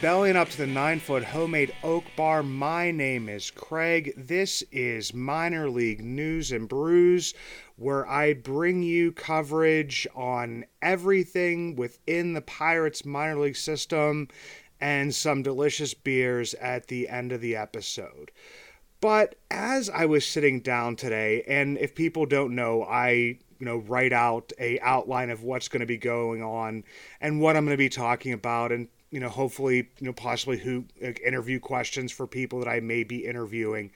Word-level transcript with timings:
Bellying 0.00 0.36
up 0.36 0.48
to 0.48 0.56
the 0.56 0.66
nine 0.66 0.98
foot 0.98 1.22
homemade 1.22 1.74
oak 1.84 2.04
bar, 2.16 2.42
my 2.42 2.90
name 2.90 3.28
is 3.28 3.50
Craig. 3.50 4.14
This 4.16 4.62
is 4.72 5.12
Minor 5.12 5.68
League 5.68 6.02
News 6.02 6.52
and 6.52 6.66
Brews, 6.66 7.34
where 7.76 8.08
I 8.08 8.32
bring 8.32 8.82
you 8.82 9.12
coverage 9.12 10.06
on 10.14 10.64
everything 10.80 11.76
within 11.76 12.32
the 12.32 12.40
Pirates 12.40 13.04
minor 13.04 13.38
league 13.38 13.56
system 13.56 14.28
and 14.80 15.14
some 15.14 15.42
delicious 15.42 15.92
beers 15.92 16.54
at 16.54 16.86
the 16.86 17.06
end 17.06 17.30
of 17.30 17.42
the 17.42 17.54
episode. 17.54 18.30
But 19.02 19.34
as 19.50 19.90
I 19.90 20.06
was 20.06 20.24
sitting 20.24 20.60
down 20.60 20.96
today, 20.96 21.44
and 21.46 21.76
if 21.76 21.94
people 21.94 22.24
don't 22.24 22.54
know, 22.54 22.84
I 22.84 23.10
you 23.10 23.66
know 23.66 23.76
write 23.76 24.14
out 24.14 24.50
a 24.58 24.80
outline 24.80 25.28
of 25.28 25.42
what's 25.42 25.68
going 25.68 25.80
to 25.80 25.86
be 25.86 25.98
going 25.98 26.42
on 26.42 26.84
and 27.20 27.38
what 27.38 27.54
I'm 27.54 27.66
going 27.66 27.74
to 27.74 27.78
be 27.78 27.90
talking 27.90 28.32
about 28.32 28.72
and 28.72 28.88
you 29.10 29.20
know, 29.20 29.28
hopefully, 29.28 29.88
you 29.98 30.06
know, 30.06 30.12
possibly 30.12 30.58
who 30.58 30.84
like, 31.02 31.20
interview 31.20 31.60
questions 31.60 32.12
for 32.12 32.26
people 32.26 32.60
that 32.60 32.68
I 32.68 32.80
may 32.80 33.04
be 33.04 33.24
interviewing. 33.24 33.90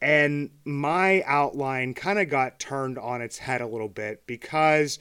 And 0.00 0.50
my 0.64 1.22
outline 1.26 1.94
kind 1.94 2.18
of 2.18 2.28
got 2.28 2.58
turned 2.58 2.98
on 2.98 3.22
its 3.22 3.38
head 3.38 3.60
a 3.60 3.66
little 3.66 3.88
bit 3.88 4.26
because 4.26 4.98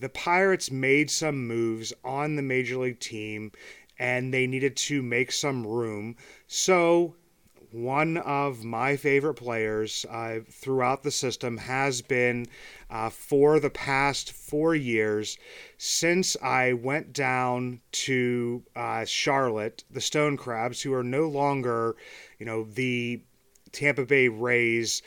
the 0.00 0.08
Pirates 0.08 0.70
made 0.70 1.10
some 1.10 1.46
moves 1.46 1.92
on 2.04 2.36
the 2.36 2.42
major 2.42 2.76
league 2.76 3.00
team 3.00 3.52
and 3.98 4.34
they 4.34 4.46
needed 4.46 4.76
to 4.76 5.02
make 5.02 5.32
some 5.32 5.66
room. 5.66 6.16
So 6.46 7.14
one 7.74 8.16
of 8.18 8.62
my 8.62 8.96
favorite 8.96 9.34
players 9.34 10.06
uh, 10.08 10.38
throughout 10.48 11.02
the 11.02 11.10
system 11.10 11.56
has 11.56 12.02
been 12.02 12.46
uh, 12.88 13.10
for 13.10 13.58
the 13.58 13.70
past 13.70 14.30
four 14.32 14.76
years 14.76 15.36
since 15.76 16.36
I 16.40 16.72
went 16.74 17.12
down 17.12 17.80
to 17.92 18.62
uh, 18.76 19.04
Charlotte, 19.06 19.82
the 19.90 20.00
Stone 20.00 20.36
Crabs, 20.36 20.82
who 20.82 20.94
are 20.94 21.02
no 21.02 21.26
longer, 21.26 21.96
you 22.38 22.46
know, 22.46 22.62
the 22.62 23.22
Tampa 23.72 24.06
Bay 24.06 24.28
Rays 24.28 25.02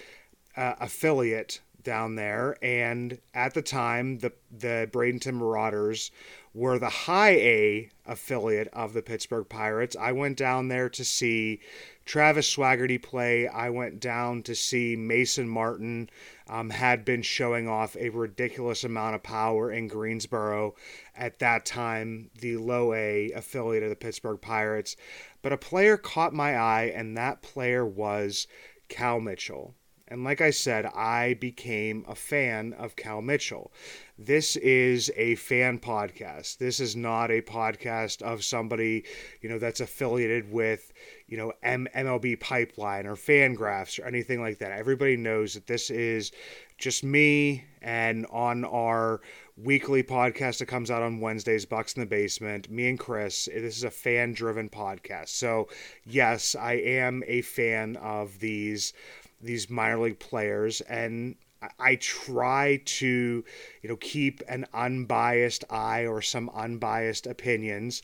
uh, 0.57 0.73
affiliate 0.81 1.61
down 1.87 2.15
there. 2.15 2.57
And 2.61 3.19
at 3.33 3.53
the 3.53 3.61
time, 3.61 4.19
the 4.19 4.33
the 4.51 4.89
Bradenton 4.91 5.35
Marauders 5.35 6.11
were 6.53 6.77
the 6.77 6.89
high 6.89 7.35
A 7.35 7.89
affiliate 8.05 8.67
of 8.73 8.93
the 8.93 9.01
Pittsburgh 9.01 9.47
Pirates. 9.47 9.95
I 9.95 10.11
went 10.11 10.37
down 10.37 10.67
there 10.67 10.89
to 10.89 11.05
see 11.05 11.61
Travis 12.05 12.53
Swaggerty 12.53 13.01
play. 13.01 13.47
I 13.47 13.69
went 13.69 14.01
down 14.01 14.43
to 14.43 14.53
see 14.55 14.95
Mason 14.97 15.47
Martin. 15.47 16.09
Um, 16.49 16.69
had 16.69 17.03
been 17.03 17.21
showing 17.21 17.67
off 17.67 17.97
a 17.97 18.09
ridiculous 18.09 18.85
amount 18.85 19.15
of 19.15 19.23
power 19.23 19.69
in 19.69 19.87
Greensboro 19.87 20.75
at 21.15 21.39
that 21.39 21.65
time, 21.65 22.29
the 22.39 22.55
low 22.55 22.93
A 22.93 23.31
affiliate 23.31 23.83
of 23.83 23.89
the 23.89 23.97
Pittsburgh 23.97 24.39
Pirates. 24.39 24.95
But 25.41 25.51
a 25.51 25.57
player 25.57 25.97
caught 25.97 26.33
my 26.33 26.57
eye, 26.57 26.91
and 26.95 27.17
that 27.17 27.41
player 27.41 27.85
was 27.85 28.47
Cal 28.87 29.19
Mitchell. 29.19 29.75
And 30.09 30.23
like 30.23 30.39
I 30.39 30.51
said, 30.51 30.85
I 30.85 31.33
became 31.33 32.05
a 32.07 32.15
fan 32.15 32.73
of 32.73 32.95
Cal 32.95 33.21
Mitchell. 33.21 33.71
This 34.17 34.55
is 34.55 35.11
a 35.17 35.35
fan 35.35 35.79
podcast. 35.79 36.57
This 36.57 36.79
is 36.79 36.95
not 36.95 37.29
a 37.29 37.41
podcast 37.41 38.21
of 38.21 38.43
somebody, 38.43 39.03
you 39.41 39.49
know, 39.49 39.59
that's 39.59 39.81
affiliated 39.81 40.51
with, 40.51 40.93
you 41.27 41.37
know, 41.37 41.51
M- 41.61 41.89
MLB 41.93 42.39
Pipeline 42.39 43.05
or 43.05 43.15
Fangraphs 43.15 43.99
or 43.99 44.07
anything 44.07 44.41
like 44.41 44.59
that. 44.59 44.71
Everybody 44.71 45.17
knows 45.17 45.55
that 45.55 45.67
this 45.67 45.89
is 45.89 46.31
just 46.77 47.03
me 47.03 47.65
and 47.81 48.25
on 48.27 48.63
our 48.63 49.19
weekly 49.57 50.03
podcast 50.03 50.59
that 50.59 50.67
comes 50.67 50.89
out 50.89 51.01
on 51.01 51.19
Wednesdays, 51.19 51.65
Bucs 51.65 51.97
in 51.97 52.01
the 52.01 52.05
Basement, 52.05 52.69
me 52.69 52.87
and 52.87 52.99
Chris. 52.99 53.49
Eh, 53.51 53.59
this 53.59 53.75
is 53.75 53.83
a 53.83 53.91
fan 53.91 54.33
driven 54.33 54.69
podcast. 54.69 55.29
So, 55.29 55.67
yes, 56.05 56.55
I 56.55 56.73
am 56.73 57.23
a 57.27 57.41
fan 57.41 57.97
of 57.97 58.39
these 58.39 58.93
these 59.41 59.69
minor 59.69 59.99
league 59.99 60.19
players 60.19 60.81
and 60.81 61.35
I 61.79 61.95
try 61.95 62.81
to, 62.85 63.43
you 63.81 63.89
know, 63.89 63.95
keep 63.95 64.41
an 64.47 64.65
unbiased 64.73 65.63
eye 65.69 66.05
or 66.05 66.21
some 66.21 66.49
unbiased 66.53 67.25
opinions, 67.25 68.03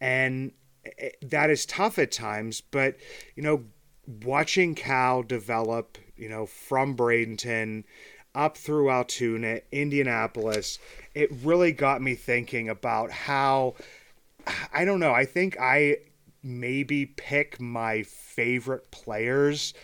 and 0.00 0.52
eh, 0.84 0.90
eh, 0.98 1.10
that 1.22 1.50
is 1.50 1.66
tough 1.66 1.98
at 1.98 2.12
times. 2.12 2.60
But 2.60 2.96
you 3.34 3.42
know, 3.42 3.64
watching 4.24 4.74
Cal 4.74 5.22
develop, 5.22 5.98
you 6.16 6.28
know, 6.28 6.46
from 6.46 6.96
Bradenton 6.96 7.84
up 8.34 8.56
through 8.56 8.90
Altoona, 8.90 9.60
Indianapolis, 9.72 10.78
it 11.14 11.30
really 11.42 11.72
got 11.72 12.00
me 12.00 12.14
thinking 12.14 12.68
about 12.68 13.10
how 13.10 13.74
I 14.72 14.84
don't 14.84 15.00
know. 15.00 15.12
I 15.12 15.24
think 15.24 15.56
I 15.60 15.98
maybe 16.42 17.06
pick 17.06 17.60
my 17.60 18.02
favorite 18.02 18.90
players 18.90 19.74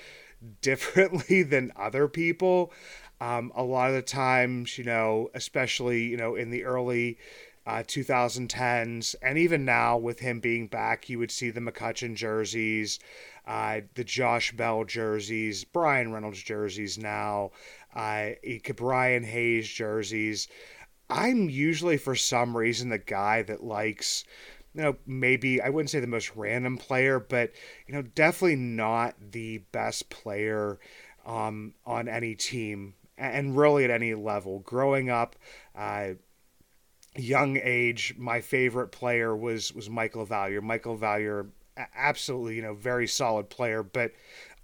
differently 0.60 1.42
than 1.44 1.72
other 1.76 2.08
people. 2.08 2.72
Um, 3.20 3.52
a 3.54 3.62
lot 3.62 3.88
of 3.90 3.96
the 3.96 4.02
times, 4.02 4.78
you 4.78 4.84
know, 4.84 5.28
especially, 5.34 6.04
you 6.04 6.16
know, 6.16 6.36
in 6.36 6.50
the 6.50 6.64
early 6.64 7.18
uh, 7.66 7.82
2010s, 7.82 9.14
and 9.22 9.36
even 9.36 9.64
now 9.64 9.96
with 9.96 10.20
him 10.20 10.40
being 10.40 10.68
back, 10.68 11.08
you 11.08 11.18
would 11.18 11.30
see 11.30 11.50
the 11.50 11.60
McCutchen 11.60 12.14
jerseys, 12.14 12.98
uh, 13.46 13.80
the 13.94 14.04
Josh 14.04 14.52
Bell 14.52 14.84
jerseys, 14.84 15.64
Bryan 15.64 16.12
Reynolds 16.12 16.42
jerseys 16.42 16.96
now, 16.96 17.50
uh, 17.94 18.30
Brian 18.76 19.24
Hayes 19.24 19.68
jerseys. 19.68 20.48
I'm 21.10 21.48
usually, 21.48 21.96
for 21.96 22.14
some 22.14 22.56
reason, 22.56 22.90
the 22.90 22.98
guy 22.98 23.42
that 23.42 23.64
likes 23.64 24.24
you 24.78 24.84
know, 24.84 24.96
maybe 25.06 25.60
I 25.60 25.70
wouldn't 25.70 25.90
say 25.90 25.98
the 25.98 26.06
most 26.06 26.36
random 26.36 26.78
player, 26.78 27.18
but 27.18 27.50
you 27.88 27.94
know, 27.94 28.02
definitely 28.02 28.54
not 28.54 29.16
the 29.32 29.58
best 29.72 30.08
player 30.08 30.78
um, 31.26 31.74
on 31.84 32.08
any 32.08 32.36
team 32.36 32.94
and 33.18 33.56
really 33.56 33.84
at 33.84 33.90
any 33.90 34.14
level. 34.14 34.60
Growing 34.60 35.10
up, 35.10 35.34
uh, 35.74 36.10
young 37.16 37.58
age, 37.60 38.14
my 38.16 38.40
favorite 38.40 38.92
player 38.92 39.36
was 39.36 39.74
was 39.74 39.90
Mike 39.90 40.12
LaValliere. 40.12 40.62
Mike 40.62 40.84
LaValliere, 40.84 41.48
absolutely, 41.96 42.54
you 42.54 42.62
know, 42.62 42.74
very 42.74 43.08
solid 43.08 43.50
player, 43.50 43.82
but 43.82 44.12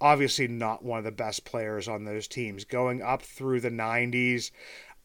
obviously 0.01 0.47
not 0.47 0.85
one 0.85 0.99
of 0.99 1.05
the 1.05 1.11
best 1.11 1.45
players 1.45 1.89
on 1.89 2.05
those 2.05 2.29
teams. 2.29 2.65
Going 2.65 3.03
up 3.03 3.23
through 3.23 3.63
the 3.63 3.71
'90s, 3.71 4.53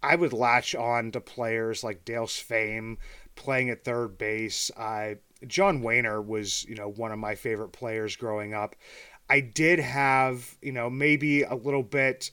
I 0.04 0.16
would 0.16 0.34
latch 0.34 0.76
on 0.76 1.12
to 1.14 1.20
players 1.20 1.84
like 1.84 2.06
Dale 2.06 2.28
Sveum, 2.28 2.98
playing 3.40 3.72
at 3.72 3.84
third 3.84 4.18
base. 4.18 4.70
Uh, 4.78 5.16
John 5.48 5.82
Wehner 5.82 6.24
was, 6.24 6.66
you 6.66 6.76
know, 6.76 6.90
one 6.90 7.12
of 7.12 7.18
my 7.18 7.34
favorite 7.34 7.72
players 7.72 8.16
growing 8.16 8.54
up. 8.54 8.76
I 9.30 9.40
did 9.40 9.80
have, 9.80 10.58
you 10.62 10.72
know, 10.72 10.90
maybe 10.90 11.44
a 11.44 11.56
little 11.56 11.84
bit, 11.84 12.30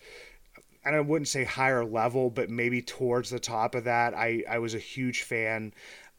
and 0.84 0.97
I 0.97 1.00
wouldn't 1.00 1.28
say 1.28 1.45
higher 1.45 1.84
level, 1.84 2.31
but 2.31 2.50
maybe 2.50 2.83
towards 2.83 3.31
the 3.31 3.39
top 3.39 3.75
of 3.75 3.84
that. 3.84 4.15
I, 4.15 4.42
I 4.48 4.59
was 4.59 4.75
a 4.75 4.78
huge 4.78 5.22
fan 5.22 5.72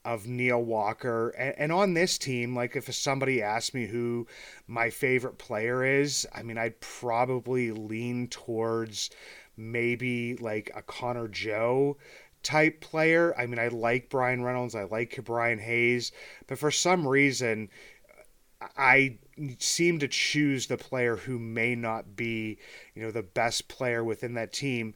of 0.06 0.26
Neil 0.26 0.64
Walker. 0.64 1.30
And, 1.30 1.56
and, 1.58 1.72
on 1.72 1.94
this 1.94 2.18
team, 2.18 2.56
like 2.56 2.76
if 2.78 2.94
somebody 2.94 3.42
asked 3.42 3.74
me 3.74 3.88
who 3.88 4.26
my 4.66 4.90
favorite 4.90 5.38
player 5.38 5.84
is, 5.84 6.26
I 6.34 6.44
mean, 6.44 6.58
I'd 6.58 6.80
probably 6.80 7.72
lean 7.72 8.28
towards 8.30 9.10
maybe 9.58 10.38
like 10.38 10.72
a 10.76 10.82
Connor 10.82 11.28
Joe 11.28 11.98
type 12.44 12.82
player. 12.82 13.34
I 13.38 13.46
mean, 13.46 13.60
I 13.60 13.68
like 13.68 14.10
Bryan 14.10 14.44
Reynolds, 14.44 14.76
I 14.76 14.84
like 14.84 15.20
Brian 15.24 15.60
Hayes, 15.60 16.12
but 16.48 16.60
for 16.60 16.72
some 16.72 17.08
reason, 17.08 17.70
I 18.78 19.18
seem 19.60 20.00
to 20.00 20.08
choose 20.08 20.68
the 20.68 20.78
player 20.78 21.16
who 21.16 21.38
may 21.38 21.76
not 21.76 22.16
be, 22.16 22.58
you 22.96 23.02
know, 23.02 23.12
the 23.12 23.24
best 23.24 23.68
player 23.68 24.04
within 24.04 24.34
that 24.34 24.54
team. 24.54 24.96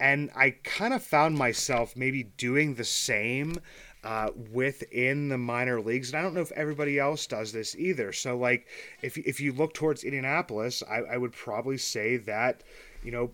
And 0.00 0.30
I 0.34 0.50
kind 0.64 0.94
of 0.94 1.02
found 1.02 1.36
myself 1.36 1.96
maybe 1.96 2.24
doing 2.24 2.74
the 2.74 2.84
same 2.84 3.58
uh, 4.02 4.30
within 4.52 5.28
the 5.28 5.38
minor 5.38 5.80
leagues. 5.80 6.10
And 6.10 6.18
I 6.18 6.22
don't 6.22 6.34
know 6.34 6.40
if 6.40 6.52
everybody 6.52 6.98
else 6.98 7.26
does 7.26 7.52
this 7.52 7.76
either. 7.76 8.12
So, 8.12 8.36
like, 8.36 8.66
if, 9.02 9.16
if 9.18 9.40
you 9.40 9.52
look 9.52 9.72
towards 9.72 10.04
Indianapolis, 10.04 10.82
I, 10.88 11.14
I 11.14 11.16
would 11.16 11.32
probably 11.32 11.78
say 11.78 12.16
that, 12.18 12.62
you 13.02 13.12
know, 13.12 13.30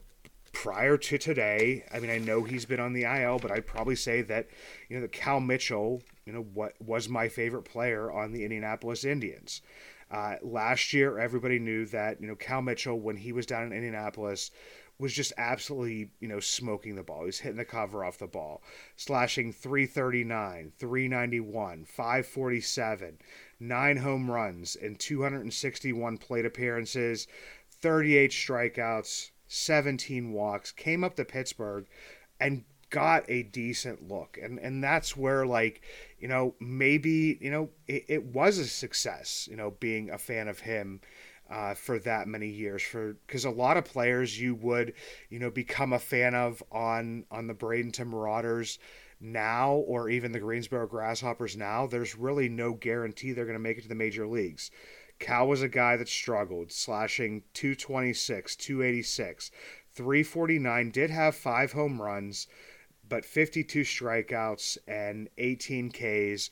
prior 0.52 0.97
to 0.97 1.19
today, 1.19 1.85
I 1.93 2.00
mean, 2.00 2.11
I 2.11 2.19
know 2.19 2.43
he's 2.43 2.64
been 2.64 2.81
on 2.81 2.93
the 2.93 3.05
IL, 3.05 3.38
but 3.38 3.50
I'd 3.50 3.67
probably 3.67 3.97
say 3.97 4.23
that, 4.23 4.49
you 4.88 4.97
know, 4.97 5.02
that 5.02 5.12
Cal 5.12 5.41
Mitchell, 5.41 6.02
you 6.26 6.32
know, 6.32 6.43
what 6.43 6.75
was 6.81 7.08
my 7.08 7.29
favorite 7.29 7.64
player 7.64 8.11
on 8.11 8.32
the 8.32 8.44
Indianapolis 8.44 9.05
Indians. 9.05 9.62
Uh, 10.11 10.37
last 10.43 10.93
year, 10.93 11.19
everybody 11.19 11.58
knew 11.58 11.87
that, 11.87 12.20
you 12.20 12.26
know, 12.26 12.35
Cal 12.35 12.62
Mitchell, 12.62 12.99
when 12.99 13.17
he 13.17 13.32
was 13.32 13.47
down 13.47 13.64
in 13.64 13.73
Indianapolis, 13.73 14.50
was 14.99 15.14
just 15.14 15.32
absolutely, 15.38 16.11
you 16.20 16.29
know, 16.29 16.41
smoking 16.41 16.94
the 16.94 17.02
ball. 17.02 17.20
He 17.20 17.26
was 17.26 17.38
hitting 17.38 17.56
the 17.56 17.64
cover 17.64 18.05
off 18.05 18.19
the 18.19 18.26
ball, 18.26 18.62
slashing 18.97 19.52
339, 19.52 20.73
391, 20.79 21.85
547, 21.85 23.19
nine 23.58 23.97
home 23.97 24.31
runs, 24.31 24.76
and 24.76 24.99
261 24.99 26.19
plate 26.19 26.44
appearances, 26.44 27.26
38 27.81 28.31
strikeouts, 28.31 29.31
17 29.52 30.32
walks, 30.32 30.70
came 30.70 31.02
up 31.02 31.17
to 31.17 31.25
Pittsburgh 31.25 31.87
and 32.38 32.64
got 32.88 33.25
a 33.29 33.43
decent 33.43 34.08
look. 34.08 34.38
And 34.41 34.58
and 34.61 34.82
that's 34.82 35.17
where 35.17 35.44
like, 35.44 35.82
you 36.20 36.29
know, 36.29 36.55
maybe, 36.61 37.37
you 37.41 37.50
know, 37.50 37.70
it, 37.88 38.05
it 38.08 38.25
was 38.26 38.58
a 38.58 38.67
success, 38.67 39.49
you 39.50 39.56
know, 39.56 39.73
being 39.81 40.11
a 40.11 40.19
fan 40.19 40.49
of 40.49 40.61
him. 40.61 41.00
Uh, 41.49 41.75
for 41.75 41.99
that 41.99 42.29
many 42.29 42.47
years 42.47 42.81
for 42.81 43.14
because 43.26 43.44
a 43.44 43.50
lot 43.50 43.76
of 43.76 43.85
players 43.85 44.41
you 44.41 44.55
would 44.55 44.93
you 45.31 45.41
know 45.41 45.50
become 45.50 45.93
a 45.93 45.99
fan 45.99 46.32
of 46.32 46.62
on 46.70 47.25
on 47.29 47.49
the 47.49 47.55
Bradenton 47.55 48.06
Marauders 48.06 48.79
now 49.20 49.73
or 49.73 50.08
even 50.08 50.31
the 50.31 50.38
Greensboro 50.38 50.87
Grasshoppers 50.87 51.56
now 51.56 51.88
there's 51.88 52.14
really 52.14 52.49
no 52.49 52.75
guarantee 52.75 53.32
they're 53.32 53.47
going 53.47 53.58
to 53.58 53.58
make 53.58 53.79
it 53.79 53.81
to 53.81 53.88
the 53.88 53.97
major 53.97 54.29
leagues 54.29 54.70
Cal 55.20 55.46
was 55.46 55.62
a 55.62 55.69
guy 55.69 55.96
that 55.96 56.08
struggled, 56.08 56.72
slashing 56.72 57.43
226, 57.52 58.56
286, 58.56 59.50
349, 59.93 60.90
did 60.90 61.11
have 61.11 61.37
five 61.37 61.72
home 61.72 62.00
runs, 62.00 62.49
but 63.08 63.25
52 63.25 63.82
strikeouts 63.82 64.78
and 64.88 65.28
18 65.38 65.90
Ks. 65.90 66.50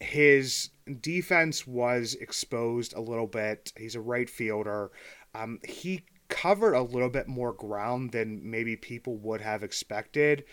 His 0.00 0.70
defense 1.00 1.66
was 1.66 2.14
exposed 2.14 2.92
a 2.92 3.00
little 3.00 3.26
bit. 3.28 3.72
He's 3.76 3.94
a 3.94 4.00
right 4.00 4.28
fielder. 4.28 4.90
Um, 5.34 5.60
he 5.66 6.04
covered 6.28 6.74
a 6.74 6.82
little 6.82 7.08
bit 7.08 7.28
more 7.28 7.52
ground 7.52 8.10
than 8.10 8.50
maybe 8.50 8.76
people 8.76 9.16
would 9.18 9.40
have 9.40 9.62
expected, 9.62 10.44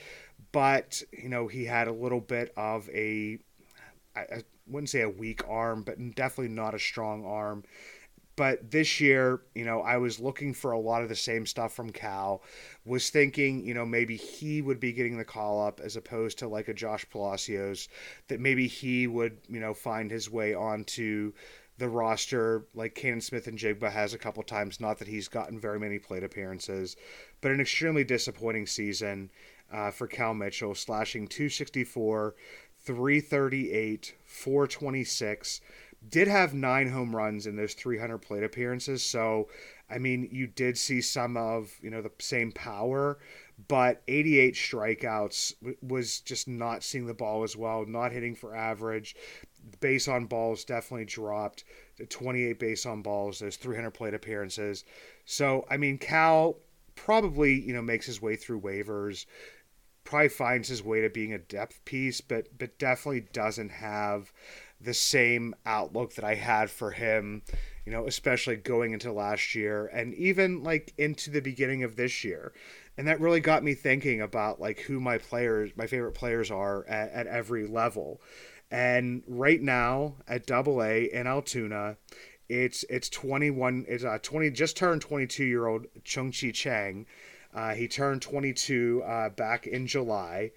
but 0.52 1.02
you 1.12 1.30
know 1.30 1.48
he 1.48 1.66
had 1.66 1.88
a 1.88 1.94
little 1.94 2.22
bit 2.22 2.54
of 2.56 2.88
a, 2.90 3.40
a 4.16 4.44
wouldn't 4.68 4.90
say 4.90 5.02
a 5.02 5.10
weak 5.10 5.42
arm, 5.48 5.84
but 5.84 5.98
definitely 6.16 6.54
not 6.54 6.76
a 6.76 6.80
strong 6.80 7.26
arm. 7.26 7.64
But 8.36 8.72
this 8.72 9.00
year, 9.00 9.42
you 9.54 9.64
know, 9.64 9.82
I 9.82 9.98
was 9.98 10.20
looking 10.20 10.54
for 10.56 10.72
a 10.72 10.80
lot 10.80 11.04
of 11.04 11.10
the 11.10 11.16
same 11.16 11.46
stuff 11.46 11.74
from 11.74 11.92
Cal. 11.92 12.42
Was 12.84 13.12
thinking, 13.12 13.64
you 13.64 13.76
know, 13.76 13.86
maybe 13.86 14.16
he 14.18 14.62
would 14.62 14.80
be 14.80 14.92
getting 14.92 15.18
the 15.18 15.26
call 15.26 15.66
up 15.66 15.80
as 15.80 15.96
opposed 15.96 16.40
to 16.40 16.48
like 16.48 16.68
a 16.68 16.74
Josh 16.74 17.06
Palacios, 17.12 17.90
that 18.30 18.40
maybe 18.40 18.68
he 18.68 19.06
would, 19.06 19.38
you 19.48 19.60
know, 19.60 19.74
find 19.74 20.10
his 20.10 20.32
way 20.32 20.56
onto 20.56 21.34
the 21.78 21.90
roster 21.90 22.66
like 22.76 22.96
Canaan 22.96 23.22
Smith-Njigba 23.22 23.92
has 23.92 24.14
a 24.14 24.18
couple 24.18 24.42
times. 24.44 24.80
Not 24.80 24.98
that 25.00 25.08
he's 25.08 25.28
gotten 25.28 25.60
very 25.60 25.80
many 25.80 26.00
plate 26.00 26.24
appearances, 26.24 26.96
but 27.42 27.52
an 27.52 27.62
extremely 27.62 28.04
disappointing 28.04 28.66
season 28.66 29.30
uh, 29.72 29.92
for 29.92 30.08
Cal 30.08 30.34
Mitchell, 30.34 30.76
slashing 30.76 31.28
264, 31.28 32.36
338, 32.84 34.16
426. 34.26 35.62
Did 36.10 36.28
have 36.28 36.54
nine 36.54 36.90
home 36.90 37.16
runs 37.16 37.48
in 37.48 37.56
those 37.56 37.74
300 37.74 38.18
plate 38.18 38.44
appearances. 38.44 39.04
So, 39.04 39.48
I 39.90 40.00
mean, 40.00 40.28
you 40.32 40.48
did 40.48 40.78
see 40.78 41.02
some 41.02 41.38
of, 41.38 41.74
you 41.82 41.90
know, 41.90 42.02
the 42.02 42.12
same 42.20 42.52
power, 42.52 43.20
but 43.68 44.02
88 44.08 44.56
strikeouts 44.56 45.54
was 45.82 46.20
just 46.20 46.48
not 46.48 46.84
seeing 46.84 47.06
the 47.06 47.14
ball 47.14 47.44
as 47.44 47.56
well, 47.56 47.86
not 47.86 48.12
hitting 48.12 48.36
for 48.36 48.54
average. 48.54 49.16
Base 49.80 50.10
on 50.10 50.26
balls 50.26 50.66
definitely 50.66 51.06
dropped. 51.06 51.64
28 52.10 52.60
base 52.60 52.86
on 52.86 53.02
balls, 53.02 53.40
those 53.40 53.56
300 53.56 53.92
plate 53.92 54.14
appearances. 54.14 54.84
So, 55.24 55.66
I 55.70 55.78
mean, 55.78 55.98
Cal 55.98 56.58
probably, 56.96 57.62
you 57.62 57.74
know, 57.74 57.82
makes 57.82 58.06
his 58.06 58.22
way 58.22 58.36
through 58.36 58.62
waivers 58.62 59.26
probably 60.04 60.30
finds 60.30 60.68
his 60.68 60.84
way 60.84 61.02
to 61.02 61.10
being 61.10 61.34
a 61.34 61.40
depth 61.40 61.84
piece, 61.86 62.22
but 62.22 62.58
but 62.58 62.78
definitely 62.78 63.28
doesn't 63.32 63.72
have 63.72 64.32
the 64.84 64.94
same 64.94 65.56
outlook 65.66 66.16
that 66.16 66.26
I 66.26 66.36
had 66.36 66.70
for 66.70 66.92
him, 66.92 67.42
you 67.86 67.92
know, 67.92 68.06
especially 68.06 68.58
going 68.58 68.92
into 68.92 69.12
last 69.12 69.56
year 69.56 69.88
and 69.88 70.14
even 70.16 70.64
like 70.64 70.94
into 70.98 71.30
the 71.30 71.42
beginning 71.42 71.84
of 71.84 71.96
this 71.96 72.24
year. 72.24 72.54
And 72.98 73.08
that 73.08 73.20
really 73.20 73.40
got 73.40 73.64
me 73.64 73.74
thinking 73.74 74.22
about 74.22 74.60
like 74.60 74.82
who 74.82 75.00
my 75.00 75.18
players, 75.18 75.72
my 75.76 75.88
favorite 75.88 76.14
players 76.14 76.52
are 76.52 76.86
at, 76.88 77.12
at 77.12 77.28
every 77.28 77.66
level. 77.66 78.22
And 78.70 79.24
right 79.28 79.62
now 79.62 80.16
at 80.28 80.46
Double 80.46 80.84
A 80.84 81.06
in 81.06 81.28
Altoona, 81.28 81.98
it's 82.50 82.84
it's 82.90 83.10
21, 83.10 83.86
it's 83.88 84.04
a 84.04 84.20
20 84.20 84.50
just 84.52 84.76
turned 84.76 85.02
22 85.02 85.44
year 85.46 85.66
old 85.66 85.86
Tsung-Che 86.04 86.52
Cheng 86.52 87.06
uh, 87.54 87.74
he 87.74 87.88
turned 87.88 88.22
22 88.22 89.04
uh, 89.06 89.30
back 89.30 89.68
in 89.68 89.88
July. 89.88 90.52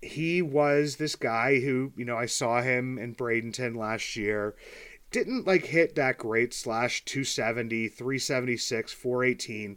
He 0.00 0.40
was 0.40 0.96
this 0.96 1.16
guy 1.16 1.60
who, 1.60 1.92
you 1.96 2.04
know, 2.04 2.16
I 2.16 2.26
saw 2.26 2.62
him 2.62 2.98
in 2.98 3.14
Bradenton 3.14 3.76
last 3.76 4.16
year. 4.16 4.54
Didn't 5.10 5.46
like 5.46 5.66
hit 5.66 5.96
that 5.96 6.18
great 6.18 6.54
slash 6.54 7.04
270, 7.04 7.88
376, 7.88 8.92
418. 8.92 9.76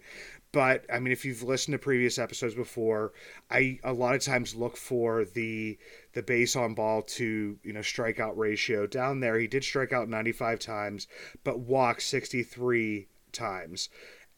But 0.52 0.86
I 0.94 1.00
mean, 1.00 1.12
if 1.12 1.26
you've 1.26 1.42
listened 1.42 1.74
to 1.74 1.80
previous 1.80 2.20
episodes 2.20 2.54
before, 2.54 3.12
I 3.50 3.80
a 3.84 3.92
lot 3.92 4.14
of 4.14 4.22
times 4.22 4.54
look 4.54 4.78
for 4.78 5.26
the 5.26 5.80
the 6.14 6.22
base 6.22 6.56
on 6.56 6.76
ball 6.76 7.02
to 7.02 7.58
you 7.64 7.74
know 7.74 7.80
strikeout 7.80 8.38
ratio 8.38 8.86
down 8.86 9.20
there. 9.20 9.40
He 9.40 9.48
did 9.48 9.64
strike 9.64 9.92
out 9.92 10.08
95 10.08 10.60
times, 10.60 11.08
but 11.44 11.60
walk 11.62 12.02
63 12.02 13.08
times, 13.32 13.90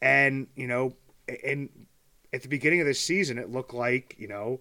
and 0.02 0.48
you 0.56 0.68
know, 0.68 0.96
and 1.44 1.70
at 2.36 2.42
the 2.42 2.50
beginning 2.50 2.82
of 2.82 2.86
this 2.86 3.00
season, 3.00 3.38
it 3.38 3.50
looked 3.50 3.74
like, 3.74 4.14
you 4.20 4.28
know, 4.28 4.60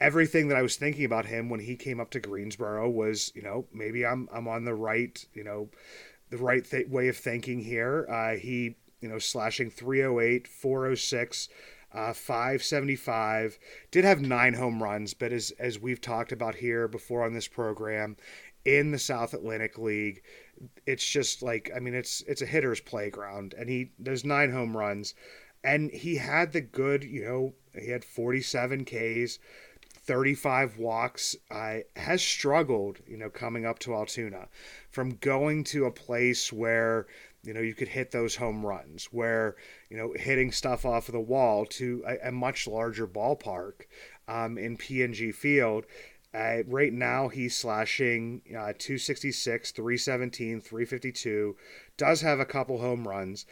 everything 0.00 0.46
that 0.48 0.56
I 0.56 0.62
was 0.62 0.76
thinking 0.76 1.04
about 1.04 1.26
him 1.26 1.50
when 1.50 1.58
he 1.58 1.74
came 1.74 1.98
up 1.98 2.10
to 2.10 2.20
Greensboro 2.20 2.88
was, 2.88 3.32
you 3.34 3.42
know, 3.42 3.66
maybe 3.72 4.06
I'm 4.06 4.28
I'm 4.32 4.46
on 4.46 4.64
the 4.64 4.74
right, 4.74 5.22
you 5.34 5.42
know, 5.42 5.68
the 6.30 6.36
right 6.38 6.64
th- 6.64 6.88
way 6.88 7.08
of 7.08 7.16
thinking 7.16 7.60
here. 7.60 8.06
Uh, 8.08 8.36
he, 8.36 8.76
you 9.00 9.08
know, 9.08 9.18
slashing 9.18 9.68
308, 9.68 10.46
406, 10.46 11.48
uh, 11.92 12.12
575. 12.12 13.58
Did 13.90 14.04
have 14.04 14.20
nine 14.20 14.54
home 14.54 14.80
runs, 14.80 15.12
but 15.12 15.32
as 15.32 15.50
as 15.58 15.80
we've 15.80 16.00
talked 16.00 16.30
about 16.30 16.54
here 16.54 16.86
before 16.86 17.24
on 17.24 17.34
this 17.34 17.48
program, 17.48 18.16
in 18.64 18.92
the 18.92 18.98
South 18.98 19.34
Atlantic 19.34 19.76
League, 19.76 20.22
it's 20.86 21.04
just 21.04 21.42
like 21.42 21.68
I 21.74 21.80
mean, 21.80 21.94
it's 21.94 22.22
it's 22.28 22.42
a 22.42 22.46
hitter's 22.46 22.80
playground, 22.80 23.54
and 23.58 23.68
he 23.68 23.90
does 24.00 24.24
nine 24.24 24.52
home 24.52 24.76
runs 24.76 25.14
and 25.64 25.90
he 25.90 26.16
had 26.16 26.52
the 26.52 26.60
good, 26.60 27.04
you 27.04 27.24
know, 27.24 27.54
he 27.78 27.90
had 27.90 28.04
47 28.04 28.84
Ks, 28.84 29.38
35 30.08 30.78
walks. 30.78 31.36
Uh, 31.50 31.78
has 31.96 32.22
struggled, 32.22 32.98
you 33.06 33.16
know, 33.16 33.30
coming 33.30 33.66
up 33.66 33.78
to 33.80 33.94
Altoona 33.94 34.48
from 34.90 35.16
going 35.16 35.64
to 35.64 35.84
a 35.84 35.90
place 35.90 36.52
where 36.52 37.06
you 37.44 37.54
know 37.54 37.60
you 37.60 37.74
could 37.74 37.88
hit 37.88 38.10
those 38.10 38.36
home 38.36 38.64
runs, 38.64 39.06
where 39.06 39.56
you 39.90 39.96
know 39.96 40.12
hitting 40.16 40.50
stuff 40.50 40.84
off 40.84 41.08
of 41.08 41.12
the 41.12 41.20
wall 41.20 41.64
to 41.66 42.02
a, 42.06 42.28
a 42.28 42.32
much 42.32 42.66
larger 42.66 43.06
ballpark 43.06 43.86
um, 44.26 44.58
in 44.58 44.76
PNG 44.76 45.34
Field. 45.34 45.86
Uh, 46.34 46.58
right 46.66 46.92
now, 46.92 47.28
he's 47.28 47.56
slashing 47.56 48.42
uh, 48.50 48.72
266, 48.78 49.72
317, 49.72 50.60
352. 50.60 51.56
Does 51.96 52.20
have 52.20 52.38
a 52.38 52.44
couple 52.44 52.78
home 52.78 53.08
runs, 53.08 53.46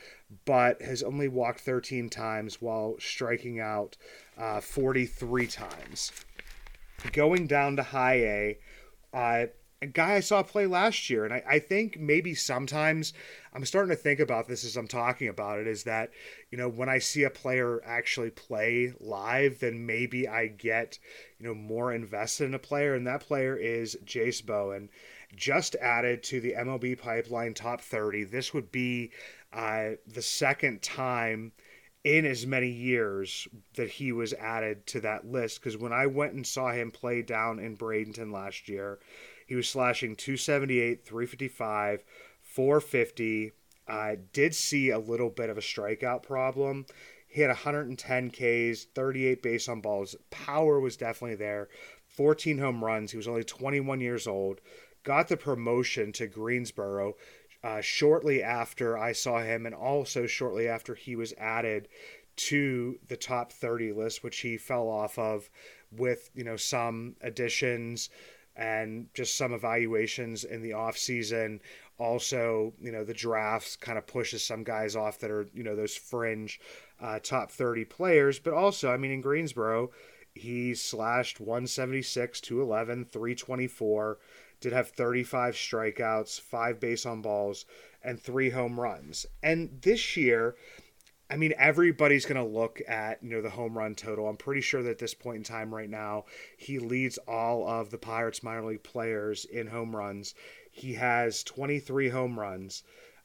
but 0.45 0.83
has 0.83 1.03
only 1.03 1.27
walked 1.27 1.61
13 1.61 2.11
times 2.11 2.61
while 2.61 2.97
striking 2.99 3.61
out 3.61 3.97
uh, 4.37 4.61
43 4.61 5.47
times. 5.47 6.13
Going 7.13 7.47
down 7.47 7.77
to 7.77 7.83
high 7.83 8.17
A, 8.17 8.59
uh, 9.15 9.47
a 9.83 9.87
guy 9.87 10.15
I 10.15 10.21
saw 10.21 10.43
play 10.43 10.67
last 10.67 11.11
year, 11.11 11.25
and 11.25 11.35
I, 11.35 11.43
I, 11.47 11.59
think 11.59 11.99
maybe 11.99 12.35
sometimes 12.35 13.13
I'm 13.53 13.65
starting 13.67 13.95
to 13.95 14.03
think 14.03 14.21
about 14.21 14.49
this 14.49 14.65
as 14.65 14.77
I'm 14.77 14.89
talking 14.89 15.29
about 15.29 15.59
it, 15.59 15.67
is 15.67 15.85
that, 15.85 16.11
you 16.51 16.57
know, 16.57 16.69
when 16.69 16.89
I 16.89 16.99
see 16.99 17.25
a 17.25 17.31
player 17.31 17.83
actually 17.85 18.31
play 18.31 18.95
live, 19.01 19.61
then 19.61 19.85
maybe 19.85 20.27
I 20.27 20.47
get, 20.47 20.99
you 21.39 21.47
know, 21.47 21.55
more 21.55 21.93
invested 21.93 22.45
in 22.45 22.55
a 22.55 22.59
player, 22.59 22.95
and 22.95 23.07
that 23.07 23.21
player 23.27 23.55
is 23.55 23.99
Jase 24.05 24.41
Bowen. 24.41 24.89
Just 25.35 25.75
added 25.77 26.23
to 26.25 26.41
the 26.41 26.55
MLB 26.55 26.99
pipeline 26.99 27.53
top 27.53 27.83
30. 27.83 28.25
This 28.25 28.55
would 28.55 28.73
be 28.73 29.11
uh, 29.53 29.91
the 30.07 30.23
second 30.23 30.81
time 30.81 31.53
in 32.05 32.25
as 32.25 32.47
many 32.47 32.71
years 32.71 33.49
that 33.75 33.91
he 33.91 34.13
was 34.13 34.33
added 34.35 34.87
to 34.87 35.01
that 35.01 35.27
list. 35.27 35.61
Because 35.61 35.77
when 35.77 35.93
I 35.93 36.07
went 36.07 36.35
and 36.35 36.47
saw 36.47 36.71
him 36.71 36.93
play 36.93 37.21
down 37.21 37.59
in 37.59 37.77
Bradenton 37.77 38.33
last 38.33 38.69
year, 38.69 39.01
he 39.47 39.55
was 39.55 39.69
slashing 39.69 40.17
278, 40.17 41.05
355, 41.05 42.05
450. 42.43 43.53
I 43.89 44.19
did 44.33 44.55
see 44.55 44.91
a 44.91 44.99
little 44.99 45.31
bit 45.31 45.49
of 45.49 45.57
a 45.57 45.61
strikeout 45.61 46.25
problem. 46.25 46.87
He 47.29 47.43
had 47.43 47.49
110 47.51 48.31
Ks, 48.31 48.87
38 48.95 49.43
base 49.43 49.69
on 49.69 49.81
balls. 49.81 50.17
Power 50.31 50.81
was 50.81 50.97
definitely 50.97 51.37
there. 51.37 51.69
14 52.09 52.59
home 52.59 52.85
runs. 52.85 53.13
He 53.13 53.17
was 53.17 53.29
only 53.29 53.45
21 53.45 54.01
years 54.01 54.27
old. 54.27 54.61
Got 55.05 55.29
the 55.29 55.37
promotion 55.37 56.11
to 56.13 56.27
Greensboro 56.27 57.15
uh, 57.63 57.81
shortly 57.81 58.43
after 58.43 58.99
I 58.99 59.13
saw 59.13 59.41
him, 59.43 59.65
and 59.65 59.75
also 59.75 60.27
shortly 60.27 60.67
after 60.67 60.95
he 60.95 61.15
was 61.15 61.33
added 61.39 61.89
to 62.37 62.99
the 63.07 63.17
top 63.17 63.53
30 63.53 63.93
list, 63.93 64.25
which 64.25 64.39
he 64.39 64.57
fell 64.57 64.89
off 64.89 65.19
of 65.19 65.49
with 65.93 66.31
you 66.35 66.43
know 66.43 66.57
some 66.57 67.15
additions 67.21 68.11
and 68.57 69.09
just 69.15 69.37
some 69.37 69.53
evaluations 69.53 70.45
in 70.45 70.63
the 70.63 70.73
off 70.73 70.97
season. 70.97 71.61
Also, 71.99 72.73
you 72.81 72.91
know, 72.91 73.05
the 73.05 73.15
drafts 73.15 73.77
kind 73.77 73.99
of 73.99 74.07
pushes 74.07 74.45
some 74.45 74.65
guys 74.65 74.97
off 74.97 75.19
that 75.21 75.31
are, 75.31 75.47
you 75.55 75.63
know, 75.63 75.77
those 75.77 75.97
fringe 75.97 76.61
uh, 77.01 77.19
top 77.23 77.51
30 77.51 77.85
players. 77.85 78.39
But 78.39 78.55
also, 78.55 78.91
I 78.91 78.97
mean, 78.97 79.11
in 79.11 79.21
Greensboro, 79.21 79.91
he 80.35 80.75
slashed 80.75 81.41
176, 81.41 82.41
211, 82.41 83.07
324, 83.07 84.19
did 84.61 84.73
have 84.73 84.89
35 84.89 85.55
strikeouts, 85.55 86.41
five 86.41 86.81
base 86.81 87.07
on 87.07 87.23
balls, 87.23 87.65
and 88.03 88.21
three 88.21 88.51
home 88.51 88.79
runs. 88.79 89.27
And 89.43 89.79
this 89.83 90.17
year, 90.17 90.57
I 91.29 91.37
mean, 91.37 91.55
everybody's 91.59 92.25
going 92.25 92.43
to 92.43 92.59
look 92.59 92.81
at 92.87 93.23
you 93.23 93.31
know 93.31 93.43
the 93.43 93.51
home 93.51 93.77
run 93.77 93.95
total. 93.95 94.29
I'm 94.29 94.37
pretty 94.37 94.61
sure 94.61 94.83
that 94.83 94.91
at 94.91 94.99
this 94.99 95.15
point 95.15 95.39
in 95.39 95.43
time, 95.43 95.75
right 95.75 95.91
now, 95.91 96.25
he 96.57 96.79
leads 96.79 97.19
all 97.27 97.69
of 97.69 97.91
the 97.91 97.99
Pirates 97.99 98.43
minor 98.43 98.65
league 98.65 98.85
players 98.85 99.45
in 99.45 99.67
home 99.67 99.95
runs. 99.95 100.35
He 100.71 100.95
has 100.95 101.43
23 101.43 102.11
home 102.11 102.39
runs. 102.39 102.85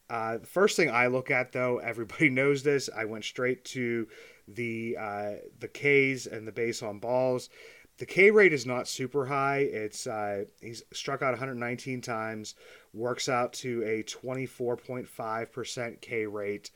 Uh, 0.10 0.38
the 0.38 0.48
first 0.48 0.76
thing 0.76 0.90
I 0.90 1.08
look 1.08 1.32
at, 1.32 1.52
though, 1.52 1.78
everybody 1.84 2.30
knows 2.30 2.64
this. 2.64 2.90
I 2.96 3.06
went 3.06 3.24
straight 3.24 3.64
to 3.66 4.08
the 4.48 4.98
uh, 5.00 5.32
the 5.60 5.68
Ks 5.68 6.26
and 6.26 6.48
the 6.48 6.52
base 6.52 6.82
on 6.82 7.00
balls. 7.00 7.50
The 7.98 8.06
K 8.08 8.32
rate 8.32 8.52
is 8.52 8.66
not 8.66 8.88
super 8.88 9.28
high. 9.28 9.60
It's 9.60 10.08
uh, 10.08 10.46
he's 10.60 10.82
struck 10.92 11.22
out 11.22 11.34
119 11.34 12.02
times, 12.02 12.56
works 12.94 13.30
out 13.30 13.54
to 13.54 13.84
a 13.84 14.02
24.5% 14.04 16.02
K 16.02 16.26
rate, 16.26 16.72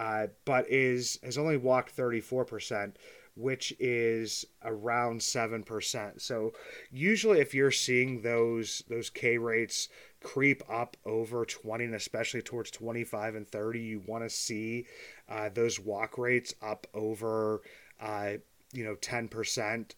uh, 0.00 0.28
but 0.46 0.64
is 0.70 1.18
has 1.22 1.36
only 1.36 1.58
walked 1.58 1.94
34%, 1.94 2.94
which 3.36 3.74
is 3.78 4.46
around 4.64 5.22
seven 5.22 5.62
percent. 5.62 6.22
So 6.22 6.54
usually, 6.90 7.40
if 7.40 7.54
you're 7.54 7.70
seeing 7.70 8.22
those 8.22 8.82
those 8.88 9.10
K 9.10 9.36
rates 9.36 9.90
creep 10.22 10.62
up 10.70 10.96
over 11.04 11.44
20 11.44 11.84
and 11.84 11.94
especially 11.94 12.42
towards 12.42 12.70
25 12.70 13.36
and 13.36 13.48
30 13.48 13.80
you 13.80 14.02
want 14.06 14.22
to 14.22 14.28
see 14.28 14.84
uh, 15.30 15.48
those 15.48 15.80
walk 15.80 16.18
rates 16.18 16.54
up 16.60 16.86
over 16.92 17.62
uh, 18.02 18.32
you 18.74 18.84
know 18.84 18.94
10% 18.96 19.92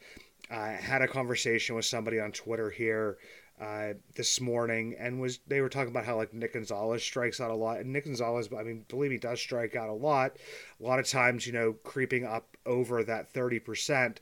i 0.49 0.69
had 0.69 1.03
a 1.03 1.09
conversation 1.09 1.75
with 1.75 1.85
somebody 1.85 2.21
on 2.21 2.31
twitter 2.31 2.71
here 2.71 3.19
uh, 3.63 3.95
this 4.17 4.41
morning 4.41 4.97
and 4.99 5.21
was 5.21 5.39
they 5.47 5.61
were 5.61 5.69
talking 5.69 5.91
about 5.91 6.05
how 6.05 6.17
like 6.17 6.35
Nick 6.35 6.55
Gonzalez 6.55 7.03
strikes 7.03 7.41
out 7.41 7.53
a 7.53 7.55
lot. 7.55 7.79
And 7.79 7.93
Nick 7.93 8.07
Gonzalez 8.07 8.49
I 8.57 8.65
mean 8.65 8.85
believe 8.89 9.13
me 9.13 9.19
does 9.19 9.41
strike 9.41 9.77
out 9.77 9.89
a 9.89 9.95
lot. 9.95 10.37
A 10.81 10.85
lot 10.85 10.99
of 10.99 11.07
times 11.07 11.47
you 11.47 11.53
know 11.53 11.75
creeping 11.85 12.25
up 12.25 12.57
over 12.67 13.05
that 13.05 13.33
30% 13.33 14.17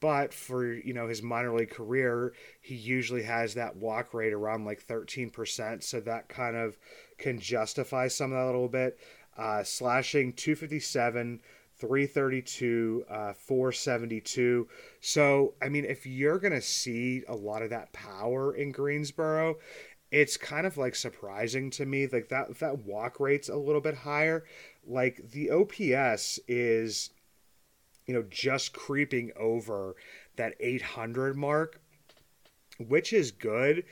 but 0.00 0.34
for 0.34 0.72
you 0.72 0.92
know 0.92 1.06
his 1.06 1.22
minor 1.22 1.54
league 1.54 1.70
career 1.70 2.32
he 2.60 2.74
usually 2.74 3.22
has 3.22 3.54
that 3.54 3.76
walk 3.76 4.12
rate 4.12 4.32
around 4.32 4.64
like 4.64 4.84
13% 4.84 5.82
so 5.84 6.00
that 6.00 6.28
kind 6.28 6.56
of 6.56 6.76
can 7.18 7.38
justify 7.38 8.08
some 8.08 8.32
of 8.32 8.38
that 8.38 8.44
a 8.44 8.46
little 8.46 8.68
bit. 8.68 8.98
Uh, 9.38 9.62
slashing 9.62 10.32
257 10.32 11.40
332 11.80 13.04
uh, 13.08 13.32
472 13.32 14.68
so 15.00 15.54
i 15.62 15.68
mean 15.68 15.84
if 15.84 16.06
you're 16.06 16.38
gonna 16.38 16.60
see 16.60 17.22
a 17.28 17.34
lot 17.34 17.62
of 17.62 17.70
that 17.70 17.92
power 17.92 18.54
in 18.54 18.70
greensboro 18.72 19.56
it's 20.10 20.36
kind 20.36 20.66
of 20.66 20.76
like 20.76 20.94
surprising 20.94 21.70
to 21.70 21.86
me 21.86 22.06
like 22.06 22.28
that 22.28 22.58
that 22.58 22.84
walk 22.84 23.18
rate's 23.20 23.48
a 23.48 23.56
little 23.56 23.80
bit 23.80 23.94
higher 23.94 24.44
like 24.86 25.30
the 25.30 25.50
ops 25.50 26.38
is 26.48 27.10
you 28.10 28.16
know, 28.16 28.24
just 28.28 28.72
creeping 28.72 29.30
over 29.36 29.94
that 30.34 30.56
800 30.58 31.36
mark, 31.36 31.80
which 32.76 33.12
is 33.12 33.30
good. 33.30 33.84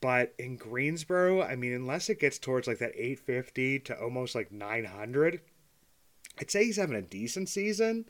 But 0.00 0.34
in 0.40 0.56
Greensboro, 0.56 1.40
I 1.40 1.54
mean, 1.54 1.72
unless 1.72 2.08
it 2.10 2.18
gets 2.18 2.36
towards 2.36 2.66
like 2.66 2.78
that 2.78 2.96
850 2.96 3.78
to 3.78 4.02
almost 4.02 4.34
like 4.34 4.50
900, 4.50 5.40
I'd 6.38 6.50
say 6.50 6.64
he's 6.64 6.76
having 6.76 6.96
a 6.96 7.02
decent 7.02 7.48
season. 7.48 8.06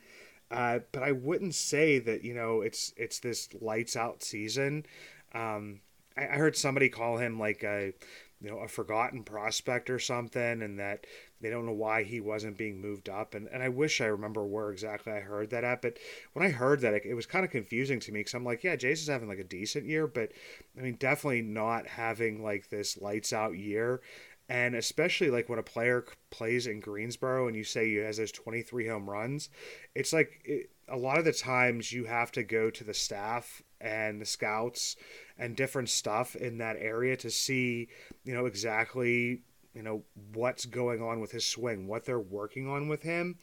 Uh, 0.49 0.79
but 0.91 1.01
I 1.01 1.13
wouldn't 1.13 1.55
say 1.55 1.99
that 1.99 2.23
you 2.23 2.33
know 2.33 2.61
it's 2.61 2.93
it's 2.97 3.19
this 3.19 3.47
lights 3.59 3.95
out 3.95 4.21
season. 4.21 4.85
Um, 5.33 5.79
I, 6.17 6.23
I 6.23 6.35
heard 6.37 6.57
somebody 6.57 6.89
call 6.89 7.17
him 7.17 7.39
like 7.39 7.63
a 7.63 7.93
you 8.41 8.49
know 8.49 8.57
a 8.59 8.67
forgotten 8.67 9.23
prospect 9.23 9.89
or 9.89 9.99
something 9.99 10.61
and 10.61 10.79
that 10.79 11.05
they 11.39 11.49
don't 11.49 11.65
know 11.65 11.71
why 11.71 12.03
he 12.03 12.19
wasn't 12.19 12.57
being 12.57 12.81
moved 12.81 13.07
up 13.07 13.35
and, 13.35 13.47
and 13.49 13.61
i 13.61 13.69
wish 13.69 14.01
i 14.01 14.05
remember 14.05 14.43
where 14.43 14.71
exactly 14.71 15.13
i 15.13 15.19
heard 15.19 15.51
that 15.51 15.63
at 15.63 15.81
but 15.81 15.97
when 16.33 16.45
i 16.45 16.49
heard 16.49 16.81
that 16.81 16.93
it, 16.93 17.03
it 17.05 17.13
was 17.13 17.25
kind 17.25 17.45
of 17.45 17.51
confusing 17.51 17.99
to 17.99 18.11
me 18.11 18.21
because 18.21 18.33
i'm 18.33 18.43
like 18.43 18.63
yeah 18.63 18.75
jason's 18.75 19.09
having 19.09 19.29
like 19.29 19.39
a 19.39 19.43
decent 19.43 19.85
year 19.85 20.07
but 20.07 20.31
i 20.77 20.81
mean 20.81 20.95
definitely 20.95 21.41
not 21.41 21.85
having 21.85 22.43
like 22.43 22.69
this 22.69 22.97
lights 22.97 23.31
out 23.31 23.55
year 23.55 24.01
and 24.49 24.75
especially 24.75 25.29
like 25.29 25.49
when 25.49 25.59
a 25.59 25.63
player 25.63 26.05
plays 26.29 26.67
in 26.67 26.79
greensboro 26.79 27.47
and 27.47 27.55
you 27.55 27.63
say 27.63 27.89
he 27.89 27.95
has 27.95 28.17
those 28.17 28.31
23 28.31 28.87
home 28.87 29.09
runs 29.09 29.49
it's 29.95 30.13
like 30.13 30.41
it, 30.43 30.69
a 30.91 30.97
lot 30.97 31.17
of 31.17 31.25
the 31.25 31.31
times 31.31 31.91
you 31.91 32.05
have 32.05 32.31
to 32.33 32.43
go 32.43 32.69
to 32.69 32.83
the 32.83 32.93
staff 32.93 33.63
and 33.79 34.21
the 34.21 34.25
scouts 34.25 34.97
and 35.37 35.55
different 35.55 35.89
stuff 35.89 36.35
in 36.35 36.57
that 36.59 36.75
area 36.79 37.15
to 37.17 37.31
see, 37.31 37.87
you 38.25 38.33
know, 38.33 38.45
exactly, 38.45 39.41
you 39.73 39.81
know, 39.81 40.03
what's 40.33 40.65
going 40.65 41.01
on 41.01 41.21
with 41.21 41.31
his 41.31 41.45
swing, 41.45 41.87
what 41.87 42.05
they're 42.05 42.19
working 42.19 42.67
on 42.67 42.89
with 42.89 43.01
him. 43.01 43.37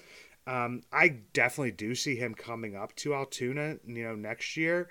Um, 0.47 0.83
I 0.93 1.09
definitely 1.33 1.73
do 1.73 1.95
see 1.95 2.17
him 2.17 2.35
coming 2.35 2.77
up 2.77 2.95
to 2.97 3.15
Altoona, 3.15 3.77
you 3.87 4.05
know, 4.05 4.15
next 4.15 4.57
year. 4.57 4.89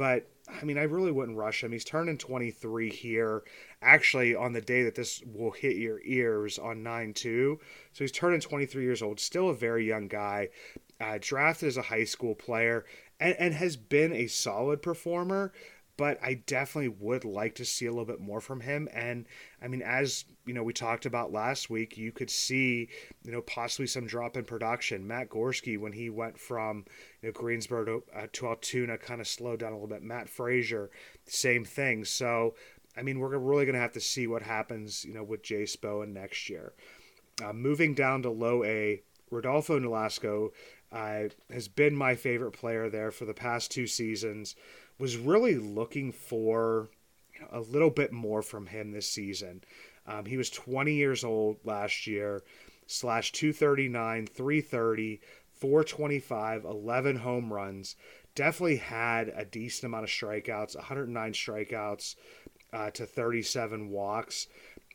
But 0.00 0.30
I 0.48 0.64
mean, 0.64 0.78
I 0.78 0.84
really 0.84 1.12
wouldn't 1.12 1.36
rush 1.36 1.62
him. 1.62 1.72
He's 1.72 1.84
turning 1.84 2.16
23 2.16 2.88
here, 2.88 3.42
actually, 3.82 4.34
on 4.34 4.54
the 4.54 4.62
day 4.62 4.82
that 4.84 4.94
this 4.94 5.22
will 5.26 5.50
hit 5.50 5.76
your 5.76 6.00
ears 6.06 6.58
on 6.58 6.82
9 6.82 7.12
2. 7.12 7.60
So 7.92 8.04
he's 8.04 8.10
turning 8.10 8.40
23 8.40 8.82
years 8.82 9.02
old, 9.02 9.20
still 9.20 9.50
a 9.50 9.54
very 9.54 9.86
young 9.86 10.08
guy. 10.08 10.48
Uh, 11.02 11.18
drafted 11.20 11.68
as 11.68 11.76
a 11.76 11.82
high 11.82 12.04
school 12.04 12.34
player 12.34 12.86
and, 13.20 13.36
and 13.38 13.52
has 13.52 13.76
been 13.76 14.14
a 14.14 14.26
solid 14.26 14.80
performer 14.80 15.52
but 16.00 16.18
I 16.22 16.32
definitely 16.46 16.96
would 16.98 17.26
like 17.26 17.56
to 17.56 17.64
see 17.66 17.84
a 17.84 17.90
little 17.90 18.06
bit 18.06 18.22
more 18.22 18.40
from 18.40 18.60
him. 18.60 18.88
And 18.94 19.26
I 19.60 19.68
mean, 19.68 19.82
as 19.82 20.24
you 20.46 20.54
know, 20.54 20.62
we 20.62 20.72
talked 20.72 21.04
about 21.04 21.30
last 21.30 21.68
week, 21.68 21.98
you 21.98 22.10
could 22.10 22.30
see, 22.30 22.88
you 23.22 23.30
know, 23.30 23.42
possibly 23.42 23.86
some 23.86 24.06
drop 24.06 24.34
in 24.34 24.46
production. 24.46 25.06
Matt 25.06 25.28
Gorski, 25.28 25.78
when 25.78 25.92
he 25.92 26.08
went 26.08 26.38
from 26.38 26.86
you 27.20 27.28
know 27.28 27.32
Greensboro 27.34 27.84
to, 27.84 28.02
uh, 28.16 28.26
to 28.32 28.46
Altoona, 28.46 28.96
kind 28.96 29.20
of 29.20 29.28
slowed 29.28 29.60
down 29.60 29.72
a 29.72 29.74
little 29.74 29.88
bit. 29.88 30.02
Matt 30.02 30.28
Fraizer, 30.28 30.88
same 31.26 31.66
thing. 31.66 32.06
So, 32.06 32.54
I 32.96 33.02
mean, 33.02 33.18
we're 33.18 33.36
really 33.36 33.66
going 33.66 33.74
to 33.74 33.80
have 33.82 33.92
to 33.92 34.00
see 34.00 34.26
what 34.26 34.40
happens, 34.40 35.04
you 35.04 35.12
know, 35.12 35.22
with 35.22 35.42
Jase 35.42 35.76
Bowen 35.76 36.14
next 36.14 36.48
year. 36.48 36.72
Uh, 37.44 37.52
moving 37.52 37.92
down 37.92 38.22
to 38.22 38.30
low 38.30 38.64
A, 38.64 39.02
Rodolfo 39.30 39.78
Nolasco 39.78 40.52
uh, 40.92 41.24
has 41.52 41.68
been 41.68 41.94
my 41.94 42.14
favorite 42.14 42.52
player 42.52 42.88
there 42.88 43.10
for 43.10 43.26
the 43.26 43.34
past 43.34 43.70
two 43.70 43.86
seasons 43.86 44.56
was 45.00 45.16
really 45.16 45.56
looking 45.56 46.12
for 46.12 46.90
a 47.50 47.60
little 47.60 47.88
bit 47.88 48.12
more 48.12 48.42
from 48.42 48.66
him 48.66 48.92
this 48.92 49.08
season. 49.08 49.64
Um, 50.06 50.26
he 50.26 50.36
was 50.36 50.50
20 50.50 50.92
years 50.92 51.24
old 51.24 51.56
last 51.64 52.06
year, 52.06 52.42
slash 52.86 53.32
239, 53.32 54.26
330, 54.26 55.20
425, 55.52 56.64
11 56.64 57.16
home 57.16 57.50
runs. 57.50 57.96
Definitely 58.34 58.76
had 58.76 59.32
a 59.34 59.44
decent 59.46 59.84
amount 59.84 60.04
of 60.04 60.10
strikeouts, 60.10 60.76
109 60.76 61.32
strikeouts 61.32 62.16
uh, 62.72 62.90
to 62.90 63.06
37 63.06 63.88
walks. 63.88 64.48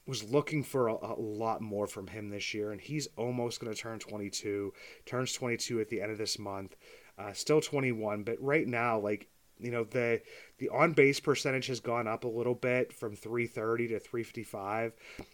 Was 0.07 0.29
looking 0.29 0.61
for 0.61 0.87
a, 0.87 0.93
a, 0.93 1.17
lot 1.17 1.61
more 1.61 1.87
from 1.87 2.05
him 2.05 2.29
this 2.29 2.53
year, 2.53 2.71
and 2.71 2.79
he's 2.79 3.07
almost 3.17 3.59
going 3.59 3.73
to 3.73 3.79
turn 3.79 3.97
22. 3.97 4.71
Turns 5.07 5.33
22 5.33 5.79
at 5.79 5.89
the 5.89 5.99
end 5.99 6.11
of 6.11 6.19
this 6.19 6.37
month. 6.37 6.75
Uh, 7.17 7.33
still 7.33 7.59
21, 7.59 8.21
but 8.21 8.39
right 8.39 8.67
now, 8.67 8.99
like 8.99 9.27
you 9.59 9.71
know 9.71 9.83
the 9.83 10.21
the 10.57 10.69
on 10.69 10.93
base 10.93 11.19
percentage 11.19 11.67
has 11.67 11.79
gone 11.79 12.07
up 12.07 12.23
a 12.23 12.27
little 12.27 12.55
bit 12.55 12.91
from 12.91 13.15
330 13.15 13.87
to 13.89 13.99
355 13.99 14.93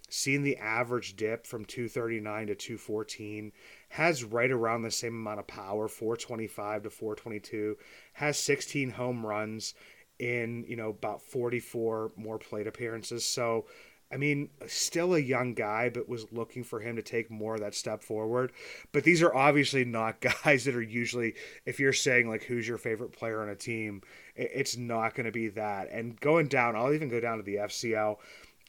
seeing 0.10 0.44
the 0.44 0.58
average 0.58 1.16
dip 1.16 1.48
from 1.48 1.66
239 1.66 2.48
to 2.48 2.56
214 2.56 3.52
has 3.90 4.24
right 4.24 4.52
around 4.52 4.82
the 4.82 4.92
same 4.92 5.16
amount 5.16 5.40
of 5.40 5.48
power 5.48 5.88
425 5.88 6.84
to 6.84 6.90
422 6.90 7.78
has 8.14 8.38
16 8.38 8.92
home 8.92 9.26
runs 9.26 9.74
in 10.22 10.64
you 10.68 10.76
know 10.76 10.90
about 10.90 11.22
44 11.22 12.12
more 12.16 12.38
plate 12.38 12.68
appearances. 12.68 13.26
So 13.26 13.66
I 14.12 14.18
mean, 14.18 14.50
still 14.68 15.16
a 15.16 15.20
young 15.20 15.54
guy, 15.54 15.90
but 15.90 16.10
was 16.10 16.32
looking 16.32 16.64
for 16.64 16.80
him 16.80 16.96
to 16.98 17.02
take 17.02 17.32
more 17.32 17.56
of 17.56 17.62
that 17.62 17.76
step 17.76 18.04
forward. 18.04 18.52
But 18.92 19.04
these 19.04 19.22
are 19.22 19.34
obviously 19.34 19.86
not 19.86 20.22
guys 20.44 20.66
that 20.66 20.76
are 20.76 20.82
usually, 20.82 21.36
if 21.66 21.80
you're 21.80 21.94
saying 21.94 22.30
like 22.30 22.44
who's 22.44 22.68
your 22.68 22.78
favorite 22.78 23.14
player 23.14 23.42
on 23.42 23.50
a 23.50 23.56
team, 23.56 24.02
it's 24.36 24.78
not 24.78 25.16
going 25.16 25.26
to 25.26 25.32
be 25.32 25.50
that. 25.50 25.90
And 25.92 26.20
going 26.20 26.48
down, 26.48 26.76
I'll 26.76 26.94
even 26.94 27.10
go 27.10 27.20
down 27.20 27.38
to 27.38 27.44
the 27.44 27.56
FCL. 27.56 28.18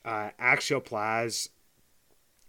Uh, 0.04 0.30
Axiel 0.38 0.80
Plaz, 0.80 1.49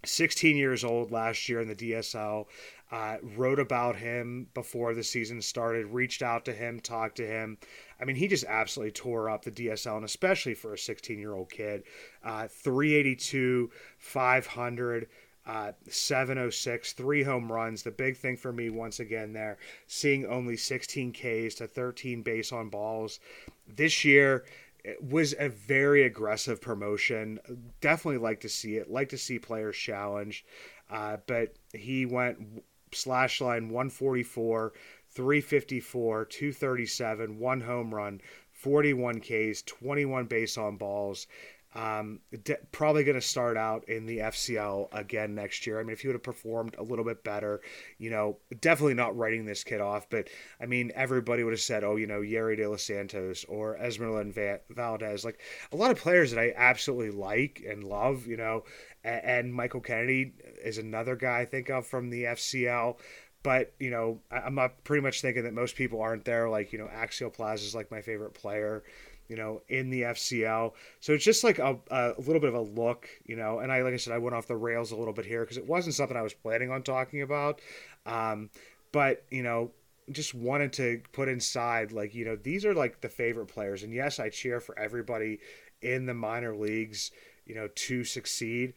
16 0.06 0.58
years 0.58 0.84
old 0.84 1.12
last 1.12 1.48
year 1.48 1.62
in 1.62 1.68
the 1.68 1.76
DSL, 1.76 2.46
uh, 2.92 3.18
wrote 3.36 3.60
about 3.60 3.96
him 3.96 4.48
before 4.54 4.94
the 4.94 5.04
season 5.04 5.42
started, 5.42 5.88
reached 5.88 6.22
out 6.22 6.46
to 6.46 6.54
him, 6.54 6.80
talked 6.80 7.18
to 7.18 7.26
him. 7.26 7.58
I 8.04 8.06
mean, 8.06 8.18
he 8.18 8.28
just 8.28 8.44
absolutely 8.44 8.92
tore 8.92 9.30
up 9.30 9.46
the 9.46 9.52
DSL, 9.52 9.96
and 9.96 10.04
especially 10.04 10.56
for 10.56 10.74
a 10.74 10.78
16 10.78 11.18
year 11.18 11.34
old 11.34 11.50
kid. 11.50 11.84
Uh, 12.22 12.50
382, 12.50 13.72
500, 13.98 15.08
uh, 15.46 15.72
706, 15.88 16.92
three 16.92 17.24
home 17.24 17.50
runs. 17.50 17.84
The 17.84 17.92
big 17.92 18.18
thing 18.18 18.36
for 18.36 18.52
me, 18.52 18.70
once 18.70 19.00
again, 19.00 19.32
there, 19.32 19.58
seeing 19.88 20.26
only 20.26 20.58
16 20.58 21.14
Ks 21.14 21.56
to 21.56 21.66
13 21.66 22.24
base 22.24 22.52
on 22.52 22.68
balls. 22.68 23.22
This 23.66 24.04
year, 24.04 24.44
it 24.84 25.02
was 25.02 25.34
a 25.40 25.48
very 25.48 26.04
aggressive 26.04 26.60
promotion. 26.60 27.40
Definitely 27.80 28.18
like 28.18 28.42
to 28.42 28.50
see 28.50 28.76
it. 28.76 28.92
Like 28.92 29.08
to 29.10 29.18
see 29.18 29.40
players 29.40 29.78
challenged. 29.78 30.46
Uh, 30.92 31.18
but 31.26 31.54
he 31.74 32.06
went 32.06 32.64
slash 32.92 33.40
line 33.40 33.70
144, 33.70 34.74
354, 35.16 36.26
237, 36.26 37.40
one 37.40 37.62
home 37.62 37.94
run, 37.94 38.22
41 38.52 39.20
Ks, 39.20 39.62
21 39.64 40.26
base 40.26 40.58
on 40.58 40.78
balls. 40.78 41.28
Um, 41.76 42.20
de- 42.44 42.58
probably 42.72 43.04
going 43.04 43.20
to 43.20 43.22
start 43.22 43.58
out 43.58 43.90
in 43.90 44.06
the 44.06 44.20
FCL 44.20 44.90
again 44.92 45.34
next 45.34 45.66
year. 45.66 45.80
I 45.80 45.84
mean, 45.84 45.94
if 45.94 46.02
he 46.02 46.08
would 46.08 46.14
have 46.14 46.24
performed 46.24 46.76
a 46.78 46.84
little 46.84 47.04
bit 47.04 47.24
better, 47.24 47.62
you 47.98 48.12
know, 48.12 48.38
definitely 48.62 48.94
not 48.94 49.18
writing 49.18 49.46
this 49.46 49.64
kid 49.64 49.82
off. 49.82 50.08
But 50.08 50.30
I 50.62 50.68
mean, 50.68 50.92
everybody 50.94 51.44
would 51.44 51.54
have 51.54 51.62
said, 51.62 51.84
oh, 51.84 51.96
you 51.96 52.06
know, 52.06 52.22
Yerry 52.22 52.58
De 52.58 52.70
Los 52.70 52.84
Santos 52.84 53.44
or 53.46 53.78
Esmerlyn 53.82 54.32
Va- 54.32 54.62
Valdez, 54.70 55.26
like 55.26 55.40
a 55.72 55.76
lot 55.76 55.90
of 55.90 55.98
players 55.98 56.32
that 56.32 56.40
I 56.40 56.54
absolutely 56.56 57.12
like 57.12 57.64
and 57.68 57.84
love, 57.84 58.28
you 58.28 58.38
know, 58.38 58.66
and 59.04 59.54
Michael 59.54 59.82
Kennedy 59.82 60.34
is 60.64 60.78
another 60.78 61.16
guy 61.16 61.40
I 61.40 61.46
think 61.46 61.70
of 61.70 61.88
from 61.88 62.10
the 62.10 62.24
FCL 62.24 62.98
but 63.44 63.74
you 63.80 63.90
know 63.90 64.20
i'm 64.32 64.58
pretty 64.84 65.02
much 65.02 65.22
thinking 65.22 65.44
that 65.44 65.54
most 65.54 65.76
people 65.76 66.02
aren't 66.02 66.26
there 66.26 66.50
like 66.50 66.74
you 66.74 66.80
know 66.80 66.88
Axiel 66.88 67.30
Plaz 67.30 67.56
is 67.56 67.76
like 67.76 67.92
my 67.92 68.02
favorite 68.02 68.34
player 68.34 68.84
you 69.30 69.38
know, 69.38 69.62
in 69.70 69.90
the 69.90 70.02
FCL. 70.02 70.74
So 71.00 71.14
it's 71.14 71.24
just 71.24 71.44
like 71.44 71.60
a, 71.60 71.78
a 71.90 72.14
little 72.18 72.40
bit 72.40 72.50
of 72.50 72.56
a 72.56 72.62
look, 72.62 73.08
you 73.26 73.36
know. 73.36 73.60
And 73.60 73.72
I, 73.72 73.82
like 73.82 73.94
I 73.94 73.98
said, 73.98 74.14
I 74.14 74.18
went 74.18 74.36
off 74.36 74.48
the 74.48 74.56
rails 74.56 74.92
a 74.92 74.96
little 74.96 75.14
bit 75.14 75.26
here 75.26 75.42
because 75.42 75.58
it 75.58 75.66
wasn't 75.66 75.96
something 75.96 76.18
I 76.18 76.22
was 76.22 76.34
planning 76.34 76.72
on 76.72 76.84
talking 76.84 77.22
about. 77.22 77.62
Um, 78.06 78.50
but, 78.92 79.26
you 79.32 79.44
know, 79.44 79.72
just 80.12 80.34
wanted 80.34 80.74
to 80.74 81.02
put 81.14 81.30
inside, 81.30 81.92
like, 81.92 82.14
you 82.14 82.26
know, 82.26 82.36
these 82.36 82.66
are 82.66 82.74
like 82.74 83.02
the 83.02 83.10
favorite 83.10 83.48
players. 83.48 83.84
And 83.84 83.94
yes, 83.94 84.20
I 84.20 84.30
cheer 84.30 84.60
for 84.60 84.78
everybody 84.78 85.40
in 85.82 86.06
the 86.06 86.14
minor 86.14 86.56
leagues, 86.56 87.12
you 87.46 87.56
know, 87.56 87.68
to 87.74 88.04
succeed. 88.04 88.74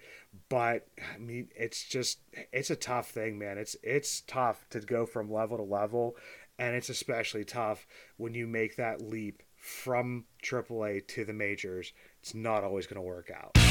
But 0.49 0.87
I 1.14 1.18
mean, 1.18 1.49
it's 1.56 1.85
just, 1.85 2.20
it's 2.52 2.70
a 2.70 2.76
tough 2.76 3.11
thing, 3.11 3.38
man. 3.38 3.58
It's, 3.58 3.76
it's 3.82 4.23
tough 4.23 4.66
to 4.70 4.80
go 4.80 5.06
from 5.06 5.32
level 5.32 5.56
to 5.56 5.62
level. 5.62 6.16
And 6.58 6.75
it's 6.75 6.88
especially 6.88 7.44
tough 7.44 7.87
when 8.16 8.35
you 8.35 8.46
make 8.46 8.76
that 8.76 9.02
leap 9.02 9.42
from 9.56 10.25
AAA 10.42 11.06
to 11.08 11.25
the 11.25 11.32
majors, 11.32 11.92
it's 12.20 12.35
not 12.35 12.64
always 12.64 12.87
going 12.87 12.96
to 12.96 13.02
work 13.02 13.30
out. 13.35 13.65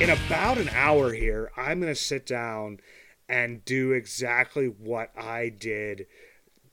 In 0.00 0.10
about 0.10 0.58
an 0.58 0.68
hour 0.68 1.12
here, 1.12 1.50
I'm 1.56 1.80
going 1.80 1.92
to 1.92 2.00
sit 2.00 2.24
down 2.24 2.78
and 3.28 3.64
do 3.64 3.90
exactly 3.90 4.66
what 4.66 5.10
I 5.18 5.48
did 5.48 6.06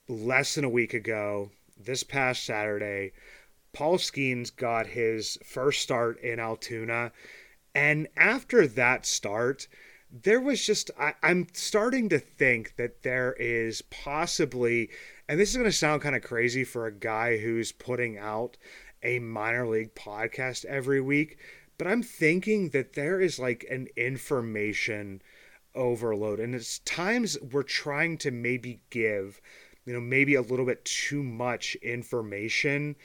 less 0.08 0.54
than 0.54 0.62
a 0.62 0.68
week 0.68 0.94
ago 0.94 1.50
this 1.76 2.04
past 2.04 2.44
Saturday, 2.44 3.10
Paul 3.72 3.98
Skenes 3.98 4.54
got 4.54 4.86
his 4.86 5.38
first 5.44 5.82
start 5.82 6.20
in 6.20 6.38
Altoona. 6.38 7.10
And 7.74 8.06
after 8.16 8.64
that 8.68 9.04
start, 9.04 9.66
there 10.08 10.40
was 10.40 10.64
just, 10.64 10.92
I, 10.96 11.14
am 11.24 11.48
starting 11.52 12.08
to 12.10 12.20
think 12.20 12.76
that 12.76 13.02
there 13.02 13.32
is 13.40 13.82
possibly, 13.82 14.88
and 15.28 15.40
this 15.40 15.50
is 15.50 15.56
going 15.56 15.68
to 15.68 15.76
sound 15.76 16.00
kind 16.00 16.14
of 16.14 16.22
crazy 16.22 16.62
for 16.62 16.86
a 16.86 16.92
guy 16.92 17.38
who's 17.38 17.72
putting 17.72 18.16
out 18.18 18.56
a 19.02 19.18
minor 19.18 19.66
league 19.66 19.96
podcast 19.96 20.64
every 20.64 21.00
week, 21.00 21.38
but 21.78 21.86
I'm 21.86 22.02
thinking 22.02 22.70
that 22.70 22.94
there 22.94 23.20
is 23.20 23.38
like 23.38 23.66
an 23.70 23.88
information 23.96 25.22
overload. 25.74 26.40
And 26.40 26.54
it's 26.54 26.78
times 26.80 27.36
we're 27.40 27.62
trying 27.62 28.18
to 28.18 28.30
maybe 28.30 28.80
give 28.90 29.40
you 29.86 29.92
know, 29.92 30.00
maybe 30.00 30.34
a 30.34 30.42
little 30.42 30.66
bit 30.66 30.84
too 30.84 31.22
much 31.22 31.76
information 31.76 32.96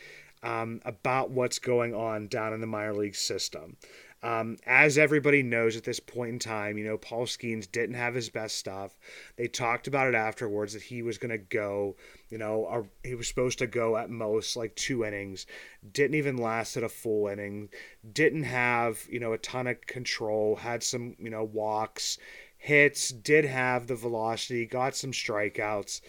um, 0.44 0.82
about 0.84 1.30
what's 1.30 1.60
going 1.60 1.94
on 1.94 2.28
down 2.28 2.54
in 2.54 2.60
the 2.60 2.68
minor 2.68 2.94
league 2.94 3.16
system. 3.16 3.78
Um, 4.24 4.58
as 4.68 5.00
everybody 5.00 5.42
knows 5.42 5.76
at 5.76 5.84
this 5.84 6.00
point 6.00 6.30
in 6.30 6.40
time, 6.40 6.78
you 6.78 6.84
know, 6.84 6.98
Paul 6.98 7.26
Skenes 7.26 7.72
didn't 7.72 7.96
have 7.96 8.14
his 8.14 8.30
best 8.30 8.56
stuff. 8.56 9.00
They 9.36 9.48
talked 9.48 9.88
about 9.88 10.08
it 10.08 10.16
afterwards 10.16 10.74
that 10.74 10.84
he 10.84 11.02
was 11.02 11.18
going 11.18 11.32
to 11.32 11.40
go, 11.40 11.96
you 12.30 12.38
know, 12.38 12.88
he 13.04 13.16
was 13.16 13.28
supposed 13.28 13.58
to 13.60 13.68
go 13.68 13.98
at 13.98 14.12
most 14.12 14.56
like 14.56 14.76
two 14.76 15.04
innings, 15.04 15.48
didn't 15.92 16.16
even 16.16 16.38
last 16.38 16.78
at 16.78 16.84
a 16.84 16.90
full 16.90 17.28
inning, 17.28 17.70
didn't 18.14 18.44
have, 18.44 19.00
you 19.10 19.20
know, 19.20 19.34
a 19.34 19.40
ton 19.40 19.66
of 19.66 19.82
control, 19.88 20.56
had 20.58 20.84
some, 20.84 21.16
you 21.18 21.32
know, 21.32 21.44
walks, 21.44 22.20
hits, 22.58 23.10
did 23.10 23.44
have 23.46 23.88
the 23.88 23.96
velocity, 23.96 24.68
got 24.68 24.96
some 24.96 25.12
strikeouts. 25.12 26.00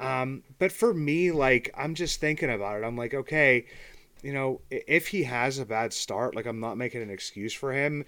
Um, 0.00 0.42
but 0.58 0.72
for 0.72 0.94
me, 0.94 1.30
like, 1.30 1.72
I'm 1.76 1.94
just 1.94 2.20
thinking 2.20 2.50
about 2.50 2.80
it. 2.80 2.86
I'm 2.86 2.96
like, 2.96 3.12
okay, 3.14 3.66
you 4.22 4.32
know, 4.32 4.60
if 4.70 5.08
he 5.08 5.24
has 5.24 5.58
a 5.58 5.66
bad 5.66 5.92
start, 5.92 6.34
like, 6.34 6.46
I'm 6.46 6.60
not 6.60 6.76
making 6.76 7.02
an 7.02 7.10
excuse 7.10 7.52
for 7.52 7.72
him, 7.72 8.04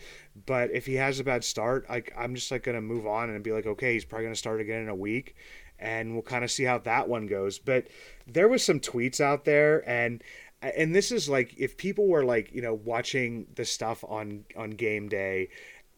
but 0.46 0.70
if 0.70 0.87
he 0.87 0.94
has 0.94 1.20
a 1.20 1.25
bad 1.25 1.44
start, 1.44 1.88
like, 1.88 2.12
I'm 2.16 2.35
just 2.35 2.51
like 2.51 2.64
gonna 2.64 2.81
move 2.81 3.07
on 3.07 3.31
and 3.31 3.42
be 3.42 3.53
like, 3.53 3.66
okay, 3.66 3.94
he's 3.94 4.05
probably 4.05 4.27
gonna 4.27 4.37
start 4.37 4.61
again 4.61 4.83
in 4.83 4.88
a 4.88 4.94
week, 4.94 5.37
and 5.79 6.12
we'll 6.12 6.22
kind 6.22 6.44
of 6.44 6.51
see 6.51 6.64
how 6.64 6.79
that 6.79 7.09
one 7.09 7.27
goes. 7.27 7.59
But 7.59 7.88
there 8.27 8.48
was 8.48 8.64
some 8.64 8.81
tweets 8.81 9.20
out 9.20 9.44
there, 9.44 9.88
and 9.88 10.22
and 10.62 10.94
this 10.94 11.11
is 11.11 11.29
like 11.29 11.55
if 11.59 11.77
people 11.77 12.07
were 12.07 12.25
like 12.25 12.53
you 12.53 12.62
know 12.62 12.75
watching 12.75 13.46
the 13.55 13.64
stuff 13.64 14.05
on 14.05 14.44
on 14.57 14.70
game 14.70 15.09
day 15.09 15.48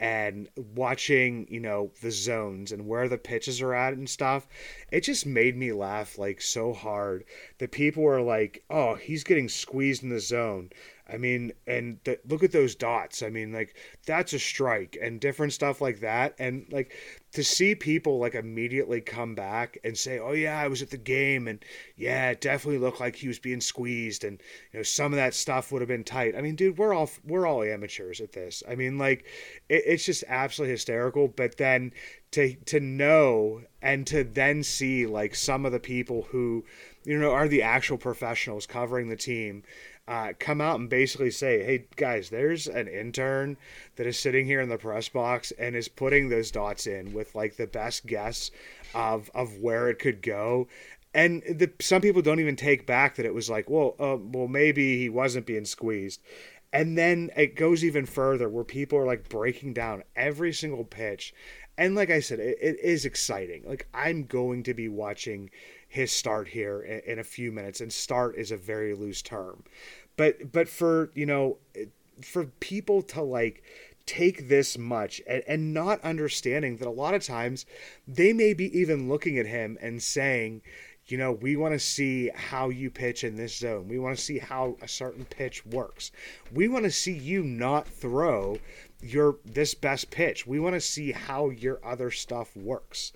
and 0.04 0.50
watching, 0.74 1.46
you 1.48 1.60
know, 1.60 1.90
the 2.02 2.10
zones 2.10 2.72
and 2.72 2.86
where 2.86 3.08
the 3.08 3.16
pitches 3.16 3.62
are 3.62 3.72
at 3.72 3.94
and 3.94 4.06
stuff, 4.06 4.46
it 4.92 5.00
just 5.00 5.24
made 5.24 5.56
me 5.56 5.72
laugh 5.72 6.18
like 6.18 6.42
so 6.42 6.74
hard 6.74 7.24
that 7.56 7.72
people 7.72 8.02
were 8.02 8.20
like, 8.20 8.62
"Oh, 8.68 8.96
he's 8.96 9.24
getting 9.24 9.48
squeezed 9.48 10.02
in 10.02 10.10
the 10.10 10.20
zone." 10.20 10.68
I 11.06 11.18
mean, 11.18 11.52
and 11.66 11.98
the, 12.04 12.18
look 12.26 12.42
at 12.42 12.52
those 12.52 12.74
dots. 12.74 13.22
I 13.22 13.28
mean, 13.28 13.52
like 13.52 13.76
that's 14.06 14.32
a 14.32 14.38
strike 14.38 14.96
and 15.00 15.20
different 15.20 15.52
stuff 15.52 15.82
like 15.82 16.00
that. 16.00 16.34
And 16.38 16.66
like 16.70 16.94
to 17.32 17.44
see 17.44 17.74
people 17.74 18.18
like 18.18 18.34
immediately 18.34 19.02
come 19.02 19.34
back 19.34 19.76
and 19.84 19.98
say, 19.98 20.18
"Oh 20.18 20.32
yeah, 20.32 20.58
I 20.58 20.68
was 20.68 20.80
at 20.80 20.90
the 20.90 20.96
game, 20.96 21.46
and 21.46 21.62
yeah, 21.96 22.30
it 22.30 22.40
definitely 22.40 22.78
looked 22.78 23.00
like 23.00 23.16
he 23.16 23.28
was 23.28 23.38
being 23.38 23.60
squeezed, 23.60 24.24
and 24.24 24.40
you 24.72 24.78
know 24.78 24.82
some 24.82 25.12
of 25.12 25.16
that 25.16 25.34
stuff 25.34 25.70
would 25.70 25.82
have 25.82 25.88
been 25.88 26.04
tight." 26.04 26.36
I 26.36 26.40
mean, 26.40 26.56
dude, 26.56 26.78
we're 26.78 26.94
all 26.94 27.10
we're 27.22 27.46
all 27.46 27.62
amateurs 27.62 28.20
at 28.22 28.32
this. 28.32 28.62
I 28.66 28.74
mean, 28.74 28.96
like 28.96 29.26
it, 29.68 29.82
it's 29.86 30.06
just 30.06 30.24
absolutely 30.26 30.72
hysterical. 30.72 31.28
But 31.28 31.58
then 31.58 31.92
to 32.30 32.54
to 32.66 32.80
know 32.80 33.62
and 33.82 34.06
to 34.06 34.24
then 34.24 34.62
see 34.62 35.06
like 35.06 35.34
some 35.34 35.66
of 35.66 35.72
the 35.72 35.78
people 35.80 36.22
who 36.30 36.64
you 37.04 37.18
know 37.18 37.30
are 37.30 37.46
the 37.46 37.62
actual 37.62 37.98
professionals 37.98 38.66
covering 38.66 39.08
the 39.08 39.16
team 39.16 39.62
uh, 40.06 40.32
come 40.38 40.60
out 40.60 40.78
and 40.78 40.90
basically 40.90 41.30
say, 41.30 41.64
hey, 41.64 41.86
guys, 41.96 42.28
there's 42.28 42.66
an 42.66 42.88
intern 42.88 43.56
that 43.96 44.06
is 44.06 44.18
sitting 44.18 44.46
here 44.46 44.60
in 44.60 44.68
the 44.68 44.76
press 44.76 45.08
box 45.08 45.52
and 45.58 45.74
is 45.74 45.88
putting 45.88 46.28
those 46.28 46.50
dots 46.50 46.86
in 46.86 47.12
with 47.12 47.34
like 47.34 47.56
the 47.56 47.66
best 47.66 48.06
guess 48.06 48.50
of, 48.94 49.30
of 49.34 49.58
where 49.58 49.88
it 49.88 49.98
could 49.98 50.20
go. 50.20 50.68
And 51.14 51.42
the, 51.42 51.70
some 51.80 52.02
people 52.02 52.22
don't 52.22 52.40
even 52.40 52.56
take 52.56 52.86
back 52.86 53.14
that 53.16 53.24
it 53.24 53.34
was 53.34 53.48
like, 53.48 53.70
well, 53.70 53.94
uh, 53.98 54.16
well, 54.20 54.48
maybe 54.48 54.98
he 54.98 55.08
wasn't 55.08 55.46
being 55.46 55.64
squeezed. 55.64 56.20
And 56.72 56.98
then 56.98 57.30
it 57.36 57.54
goes 57.54 57.84
even 57.84 58.04
further 58.04 58.48
where 58.48 58.64
people 58.64 58.98
are 58.98 59.06
like 59.06 59.28
breaking 59.28 59.74
down 59.74 60.02
every 60.16 60.52
single 60.52 60.84
pitch. 60.84 61.32
And 61.78 61.94
like 61.94 62.10
I 62.10 62.20
said, 62.20 62.40
it, 62.40 62.58
it 62.60 62.80
is 62.80 63.04
exciting. 63.04 63.62
Like 63.64 63.86
I'm 63.94 64.24
going 64.24 64.64
to 64.64 64.74
be 64.74 64.88
watching 64.88 65.50
his 65.94 66.10
start 66.10 66.48
here 66.48 66.82
in, 66.82 67.12
in 67.12 67.18
a 67.20 67.24
few 67.24 67.52
minutes, 67.52 67.80
and 67.80 67.92
start 67.92 68.34
is 68.36 68.50
a 68.50 68.56
very 68.56 68.94
loose 68.94 69.22
term. 69.22 69.62
But 70.16 70.50
but 70.50 70.68
for 70.68 71.12
you 71.14 71.24
know 71.24 71.58
for 72.20 72.46
people 72.58 73.00
to 73.00 73.22
like 73.22 73.62
take 74.04 74.48
this 74.48 74.76
much 74.76 75.22
and, 75.26 75.44
and 75.46 75.72
not 75.72 76.00
understanding 76.02 76.78
that 76.78 76.88
a 76.88 76.90
lot 76.90 77.14
of 77.14 77.22
times 77.22 77.64
they 78.08 78.32
may 78.32 78.52
be 78.54 78.76
even 78.76 79.08
looking 79.08 79.38
at 79.38 79.46
him 79.46 79.78
and 79.80 80.02
saying, 80.02 80.62
you 81.06 81.16
know, 81.16 81.30
we 81.30 81.54
want 81.54 81.74
to 81.74 81.78
see 81.78 82.28
how 82.34 82.70
you 82.70 82.90
pitch 82.90 83.22
in 83.22 83.36
this 83.36 83.56
zone. 83.56 83.86
We 83.86 84.00
want 84.00 84.16
to 84.16 84.22
see 84.22 84.38
how 84.38 84.76
a 84.82 84.88
certain 84.88 85.24
pitch 85.24 85.64
works. 85.64 86.10
We 86.52 86.66
want 86.66 86.86
to 86.86 86.90
see 86.90 87.12
you 87.12 87.44
not 87.44 87.86
throw 87.86 88.58
your 89.00 89.36
this 89.44 89.74
best 89.74 90.10
pitch. 90.10 90.44
We 90.44 90.58
want 90.58 90.74
to 90.74 90.80
see 90.80 91.12
how 91.12 91.50
your 91.50 91.78
other 91.84 92.10
stuff 92.10 92.56
works. 92.56 93.12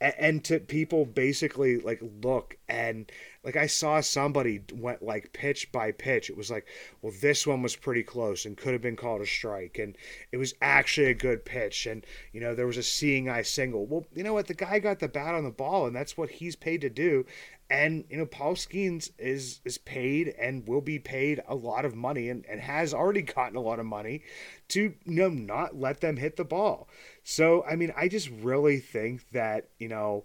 And, 0.00 0.44
to 0.44 0.60
people 0.60 1.04
basically 1.04 1.78
like 1.78 2.00
look 2.22 2.56
and 2.68 3.10
like 3.44 3.56
I 3.56 3.66
saw 3.66 4.00
somebody 4.00 4.60
went 4.74 5.02
like 5.02 5.32
pitch 5.32 5.72
by 5.72 5.92
pitch. 5.92 6.28
It 6.28 6.36
was 6.36 6.50
like, 6.50 6.66
well, 7.02 7.12
this 7.20 7.46
one 7.46 7.62
was 7.62 7.76
pretty 7.76 8.02
close 8.02 8.44
and 8.44 8.56
could 8.56 8.72
have 8.72 8.82
been 8.82 8.96
called 8.96 9.22
a 9.22 9.26
strike, 9.26 9.78
and 9.78 9.96
it 10.32 10.36
was 10.36 10.54
actually 10.60 11.06
a 11.06 11.14
good 11.14 11.44
pitch. 11.44 11.86
And 11.86 12.04
you 12.32 12.40
know, 12.40 12.54
there 12.54 12.66
was 12.66 12.76
a 12.76 12.82
seeing 12.82 13.28
eye 13.28 13.42
single. 13.42 13.86
Well, 13.86 14.06
you 14.14 14.22
know 14.22 14.34
what? 14.34 14.48
The 14.48 14.54
guy 14.54 14.78
got 14.80 14.98
the 14.98 15.08
bat 15.08 15.34
on 15.34 15.44
the 15.44 15.50
ball, 15.50 15.86
and 15.86 15.96
that's 15.96 16.16
what 16.16 16.30
he's 16.30 16.56
paid 16.56 16.80
to 16.82 16.90
do. 16.90 17.24
And 17.70 18.04
you 18.08 18.16
know, 18.16 18.26
Paul 18.26 18.54
Skenes 18.54 19.10
is 19.18 19.60
is 19.64 19.78
paid 19.78 20.28
and 20.38 20.66
will 20.66 20.80
be 20.80 20.98
paid 20.98 21.42
a 21.46 21.54
lot 21.54 21.84
of 21.84 21.94
money, 21.94 22.30
and, 22.30 22.44
and 22.46 22.60
has 22.60 22.94
already 22.94 23.22
gotten 23.36 23.56
a 23.56 23.60
lot 23.60 23.78
of 23.78 23.86
money 23.86 24.22
to 24.68 24.80
you 24.80 24.94
know 25.04 25.28
not 25.28 25.76
let 25.76 26.00
them 26.00 26.16
hit 26.16 26.36
the 26.36 26.44
ball. 26.44 26.88
So 27.24 27.64
I 27.64 27.76
mean, 27.76 27.92
I 27.96 28.08
just 28.08 28.30
really 28.30 28.78
think 28.78 29.30
that 29.32 29.68
you 29.78 29.88
know 29.88 30.24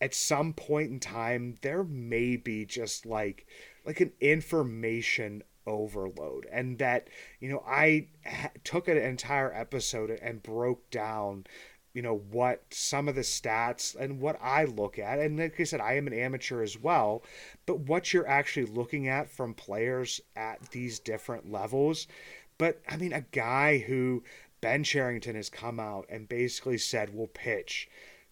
at 0.00 0.14
some 0.14 0.52
point 0.52 0.90
in 0.90 1.00
time 1.00 1.56
there 1.62 1.84
may 1.84 2.36
be 2.36 2.64
just 2.64 3.04
like 3.04 3.46
like 3.84 4.00
an 4.00 4.12
information 4.20 5.42
overload 5.66 6.46
and 6.50 6.78
that 6.78 7.08
you 7.38 7.48
know 7.48 7.62
i 7.66 8.06
ha- 8.26 8.50
took 8.64 8.88
an 8.88 8.96
entire 8.96 9.52
episode 9.54 10.10
and 10.10 10.42
broke 10.42 10.90
down 10.90 11.44
you 11.94 12.02
know 12.02 12.22
what 12.30 12.62
some 12.70 13.08
of 13.08 13.14
the 13.14 13.20
stats 13.20 13.96
and 13.96 14.20
what 14.20 14.38
i 14.42 14.64
look 14.64 14.98
at 14.98 15.18
and 15.18 15.38
like 15.38 15.58
i 15.58 15.64
said 15.64 15.80
i 15.80 15.94
am 15.94 16.06
an 16.06 16.12
amateur 16.12 16.62
as 16.62 16.78
well 16.78 17.22
but 17.66 17.80
what 17.80 18.12
you're 18.12 18.28
actually 18.28 18.66
looking 18.66 19.08
at 19.08 19.30
from 19.30 19.54
players 19.54 20.20
at 20.36 20.70
these 20.70 20.98
different 20.98 21.50
levels 21.50 22.06
but 22.58 22.80
i 22.88 22.96
mean 22.96 23.12
a 23.12 23.24
guy 23.32 23.78
who 23.78 24.22
ben 24.60 24.84
cherington 24.84 25.34
has 25.34 25.50
come 25.50 25.80
out 25.80 26.06
and 26.08 26.28
basically 26.28 26.78
said 26.78 27.14
we'll 27.14 27.26
pitch 27.26 27.88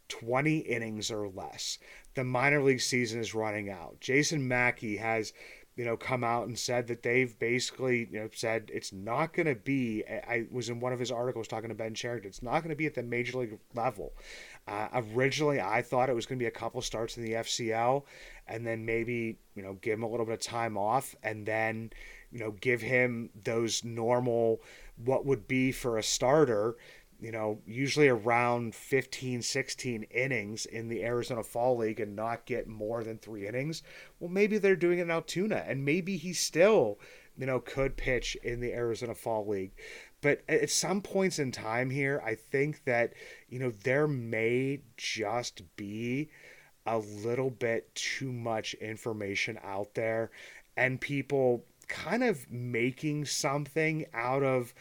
20 0.08 0.58
innings 0.58 1.10
or 1.10 1.28
less. 1.28 1.78
The 2.14 2.24
minor 2.24 2.62
league 2.62 2.80
season 2.80 3.20
is 3.20 3.34
running 3.34 3.70
out. 3.70 4.00
Jason 4.00 4.46
Mackey 4.46 4.96
has, 4.96 5.32
you 5.78 5.84
know, 5.84 5.96
come 5.96 6.24
out 6.24 6.48
and 6.48 6.58
said 6.58 6.88
that 6.88 7.04
they've 7.04 7.38
basically, 7.38 8.08
you 8.10 8.18
know, 8.18 8.28
said 8.34 8.68
it's 8.74 8.92
not 8.92 9.32
going 9.32 9.46
to 9.46 9.54
be. 9.54 10.02
I 10.04 10.46
was 10.50 10.68
in 10.68 10.80
one 10.80 10.92
of 10.92 10.98
his 10.98 11.12
articles 11.12 11.46
talking 11.46 11.68
to 11.68 11.74
Ben 11.74 11.94
Cherington. 11.94 12.28
It's 12.28 12.42
not 12.42 12.64
going 12.64 12.70
to 12.70 12.76
be 12.76 12.86
at 12.86 12.94
the 12.94 13.04
major 13.04 13.38
league 13.38 13.56
level. 13.76 14.12
Uh, 14.66 14.88
originally, 15.14 15.60
I 15.60 15.82
thought 15.82 16.10
it 16.10 16.16
was 16.16 16.26
going 16.26 16.36
to 16.36 16.42
be 16.42 16.48
a 16.48 16.50
couple 16.50 16.82
starts 16.82 17.16
in 17.16 17.22
the 17.22 17.34
FCL, 17.34 18.02
and 18.48 18.66
then 18.66 18.84
maybe 18.84 19.38
you 19.54 19.62
know 19.62 19.74
give 19.74 20.00
him 20.00 20.02
a 20.02 20.08
little 20.08 20.26
bit 20.26 20.32
of 20.34 20.40
time 20.40 20.76
off, 20.76 21.14
and 21.22 21.46
then 21.46 21.90
you 22.32 22.40
know 22.40 22.50
give 22.60 22.80
him 22.80 23.30
those 23.44 23.84
normal 23.84 24.60
what 25.04 25.24
would 25.24 25.46
be 25.46 25.70
for 25.70 25.96
a 25.96 26.02
starter 26.02 26.76
you 27.20 27.32
know, 27.32 27.60
usually 27.66 28.08
around 28.08 28.74
15, 28.74 29.42
16 29.42 30.02
innings 30.04 30.66
in 30.66 30.88
the 30.88 31.04
Arizona 31.04 31.42
Fall 31.42 31.76
League 31.76 32.00
and 32.00 32.14
not 32.14 32.46
get 32.46 32.68
more 32.68 33.02
than 33.02 33.18
three 33.18 33.46
innings. 33.46 33.82
Well, 34.20 34.30
maybe 34.30 34.58
they're 34.58 34.76
doing 34.76 34.98
it 34.98 35.02
in 35.02 35.10
Altoona, 35.10 35.64
and 35.66 35.84
maybe 35.84 36.16
he 36.16 36.32
still, 36.32 36.98
you 37.36 37.46
know, 37.46 37.60
could 37.60 37.96
pitch 37.96 38.36
in 38.42 38.60
the 38.60 38.72
Arizona 38.72 39.14
Fall 39.14 39.46
League. 39.46 39.72
But 40.20 40.42
at 40.48 40.70
some 40.70 41.00
points 41.00 41.38
in 41.38 41.52
time 41.52 41.90
here, 41.90 42.22
I 42.24 42.34
think 42.34 42.84
that, 42.84 43.14
you 43.48 43.58
know, 43.58 43.70
there 43.70 44.08
may 44.08 44.82
just 44.96 45.62
be 45.76 46.30
a 46.86 46.98
little 46.98 47.50
bit 47.50 47.94
too 47.94 48.32
much 48.32 48.74
information 48.74 49.58
out 49.62 49.94
there 49.94 50.30
and 50.76 51.00
people 51.00 51.64
kind 51.88 52.22
of 52.22 52.50
making 52.50 53.24
something 53.26 54.06
out 54.14 54.42
of 54.42 54.74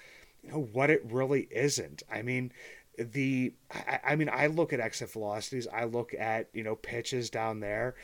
know, 0.51 0.67
what 0.71 0.89
it 0.89 1.03
really 1.05 1.47
isn't. 1.51 2.03
I 2.11 2.21
mean, 2.21 2.51
the 2.97 3.53
I, 3.71 3.99
I 4.03 4.15
mean 4.15 4.29
I 4.31 4.47
look 4.47 4.73
at 4.73 4.79
exit 4.79 5.11
velocities, 5.11 5.67
I 5.71 5.85
look 5.85 6.13
at, 6.13 6.49
you 6.53 6.63
know, 6.63 6.75
pitches 6.75 7.29
down 7.29 7.59
there, 7.59 7.95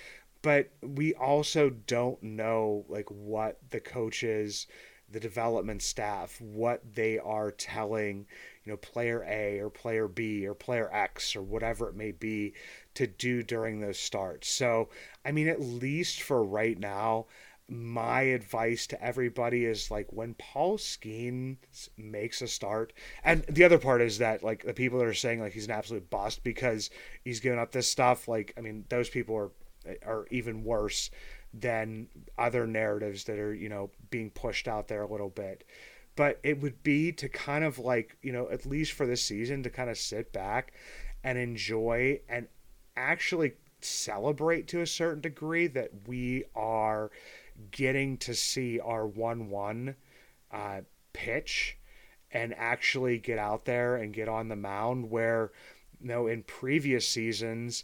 but 0.41 0.69
we 0.81 1.13
also 1.13 1.69
don't 1.69 2.21
know 2.21 2.85
like 2.89 3.09
what 3.09 3.59
the 3.71 3.79
coaches 3.79 4.67
the 5.09 5.19
development 5.19 5.81
staff 5.81 6.41
what 6.41 6.81
they 6.95 7.19
are 7.19 7.51
telling 7.51 8.25
you 8.63 8.71
know 8.71 8.77
player 8.77 9.23
A 9.27 9.59
or 9.59 9.69
player 9.69 10.07
B 10.07 10.45
or 10.45 10.55
player 10.55 10.89
X 10.91 11.35
or 11.35 11.41
whatever 11.41 11.87
it 11.87 11.95
may 11.95 12.11
be 12.11 12.53
to 12.95 13.07
do 13.07 13.41
during 13.41 13.79
those 13.79 13.99
starts. 13.99 14.49
So, 14.49 14.89
I 15.25 15.31
mean 15.31 15.47
at 15.47 15.61
least 15.61 16.21
for 16.21 16.43
right 16.43 16.77
now, 16.77 17.27
my 17.69 18.21
advice 18.21 18.87
to 18.87 19.03
everybody 19.03 19.65
is 19.65 19.89
like 19.89 20.07
when 20.11 20.33
Paul 20.35 20.77
Skenes 20.77 21.89
makes 21.97 22.41
a 22.41 22.47
start, 22.47 22.93
and 23.23 23.43
the 23.43 23.63
other 23.63 23.79
part 23.79 24.01
is 24.01 24.17
that 24.17 24.43
like 24.43 24.63
the 24.63 24.73
people 24.73 24.99
that 24.99 25.07
are 25.07 25.13
saying 25.13 25.39
like 25.39 25.53
he's 25.53 25.65
an 25.65 25.71
absolute 25.71 26.09
bust 26.09 26.43
because 26.43 26.89
he's 27.23 27.39
giving 27.39 27.59
up 27.59 27.71
this 27.71 27.89
stuff, 27.89 28.27
like 28.27 28.53
I 28.57 28.61
mean 28.61 28.85
those 28.89 29.09
people 29.09 29.35
are 29.35 29.51
are 30.05 30.27
even 30.29 30.63
worse 30.63 31.09
than 31.53 32.07
other 32.37 32.65
narratives 32.65 33.25
that 33.25 33.39
are 33.39 33.53
you 33.53 33.69
know 33.69 33.89
being 34.09 34.29
pushed 34.29 34.67
out 34.67 34.87
there 34.87 35.01
a 35.01 35.11
little 35.11 35.29
bit. 35.29 35.63
But 36.15 36.39
it 36.43 36.61
would 36.61 36.83
be 36.83 37.11
to 37.13 37.29
kind 37.29 37.63
of 37.63 37.79
like 37.79 38.17
you 38.21 38.33
know 38.33 38.49
at 38.49 38.65
least 38.65 38.91
for 38.91 39.05
this 39.05 39.23
season 39.23 39.63
to 39.63 39.69
kind 39.69 39.89
of 39.89 39.97
sit 39.97 40.33
back 40.33 40.73
and 41.23 41.37
enjoy 41.37 42.19
and 42.27 42.47
actually 42.97 43.53
celebrate 43.81 44.67
to 44.69 44.81
a 44.81 44.87
certain 44.87 45.21
degree 45.21 45.67
that 45.67 45.91
we 46.07 46.43
are 46.55 47.11
getting 47.71 48.17
to 48.17 48.33
see 48.33 48.79
our 48.79 49.05
1 49.05 49.49
1 49.49 49.95
uh, 50.51 50.81
pitch 51.13 51.77
and 52.31 52.53
actually 52.57 53.19
get 53.19 53.37
out 53.37 53.65
there 53.65 53.95
and 53.95 54.13
get 54.13 54.27
on 54.27 54.47
the 54.47 54.55
mound 54.55 55.09
where 55.09 55.51
you 56.01 56.07
know 56.07 56.27
in 56.27 56.43
previous 56.43 57.07
seasons 57.07 57.83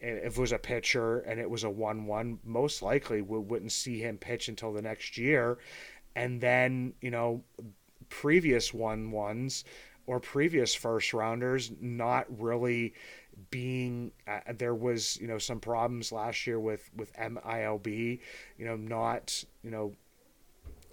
if 0.00 0.36
it 0.36 0.40
was 0.40 0.52
a 0.52 0.58
pitcher 0.58 1.18
and 1.20 1.40
it 1.40 1.50
was 1.50 1.64
a 1.64 1.68
1-1 1.68 2.38
most 2.44 2.82
likely 2.82 3.20
we 3.20 3.38
wouldn't 3.38 3.72
see 3.72 3.98
him 3.98 4.16
pitch 4.16 4.48
until 4.48 4.72
the 4.72 4.82
next 4.82 5.18
year. 5.18 5.58
And 6.14 6.40
then 6.40 6.94
you 7.00 7.10
know 7.10 7.42
previous 8.08 8.70
1-1s 8.70 9.64
or 10.06 10.20
previous 10.20 10.74
first 10.74 11.12
rounders 11.12 11.70
not 11.80 12.26
really 12.40 12.94
being 13.50 14.12
uh, 14.26 14.40
there 14.56 14.74
was 14.74 15.16
you 15.20 15.26
know 15.26 15.38
some 15.38 15.60
problems 15.60 16.12
last 16.12 16.46
year 16.46 16.58
with 16.58 16.90
with 16.96 17.12
MILB 17.14 18.20
you 18.58 18.64
know 18.64 18.76
not 18.76 19.44
you 19.62 19.70
know 19.70 19.92